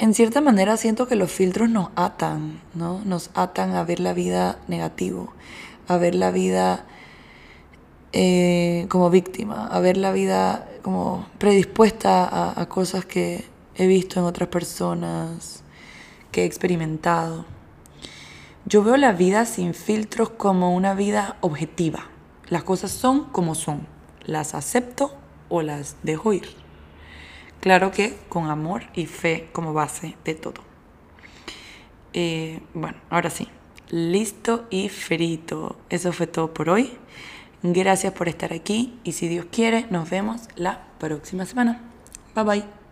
en 0.00 0.12
cierta 0.12 0.40
manera 0.40 0.76
siento 0.76 1.06
que 1.06 1.14
los 1.14 1.30
filtros 1.30 1.70
nos 1.70 1.90
atan, 1.94 2.60
¿no? 2.74 3.00
Nos 3.04 3.30
atan 3.34 3.76
a 3.76 3.84
ver 3.84 4.00
la 4.00 4.12
vida 4.12 4.58
negativo, 4.66 5.32
a 5.86 5.98
ver 5.98 6.16
la 6.16 6.32
vida 6.32 6.84
eh, 8.12 8.86
como 8.88 9.10
víctima, 9.10 9.66
a 9.66 9.80
ver 9.80 9.96
la 9.96 10.12
vida 10.12 10.68
como 10.82 11.26
predispuesta 11.38 12.60
a, 12.60 12.68
cosas 12.68 13.04
que 13.04 13.44
he 13.74 13.86
visto 13.86 14.20
en 14.20 14.26
otras 14.26 14.48
personas, 14.48 15.62
que 16.30 16.42
he 16.42 16.44
experimentado. 16.44 17.44
Yo 18.64 18.82
veo 18.82 18.96
la 18.96 19.12
vida 19.12 19.44
sin 19.44 19.74
filtros 19.74 20.30
como 20.30 20.74
una 20.74 20.94
vida 20.94 21.36
objetiva 21.40 22.08
las 22.48 22.62
cosas 22.62 22.92
son 22.92 23.24
como 23.24 23.56
son. 23.56 23.86
Las 24.24 24.54
acepto 24.54 25.16
o 25.48 25.62
las 25.62 25.96
dejo 26.04 26.32
ir. 26.32 26.48
Claro 27.60 27.90
que 27.90 28.16
con 28.28 28.50
amor 28.50 28.84
y 28.94 29.06
fe 29.06 29.48
como 29.52 29.72
base 29.72 30.16
de 30.24 30.34
todo. 30.34 30.62
Eh, 32.12 32.60
bueno, 32.72 32.98
ahora 33.10 33.30
sí. 33.30 33.48
Listo 33.90 34.66
y 34.70 34.88
frito. 34.88 35.76
Eso 35.90 36.12
fue 36.12 36.28
todo 36.28 36.54
por 36.54 36.70
hoy. 36.70 36.96
Gracias 37.62 38.12
por 38.12 38.28
estar 38.28 38.52
aquí 38.52 38.98
y 39.04 39.12
si 39.12 39.28
Dios 39.28 39.46
quiere, 39.50 39.86
nos 39.90 40.10
vemos 40.10 40.42
la 40.56 40.86
próxima 40.98 41.46
semana. 41.46 41.80
Bye 42.34 42.44
bye. 42.44 42.85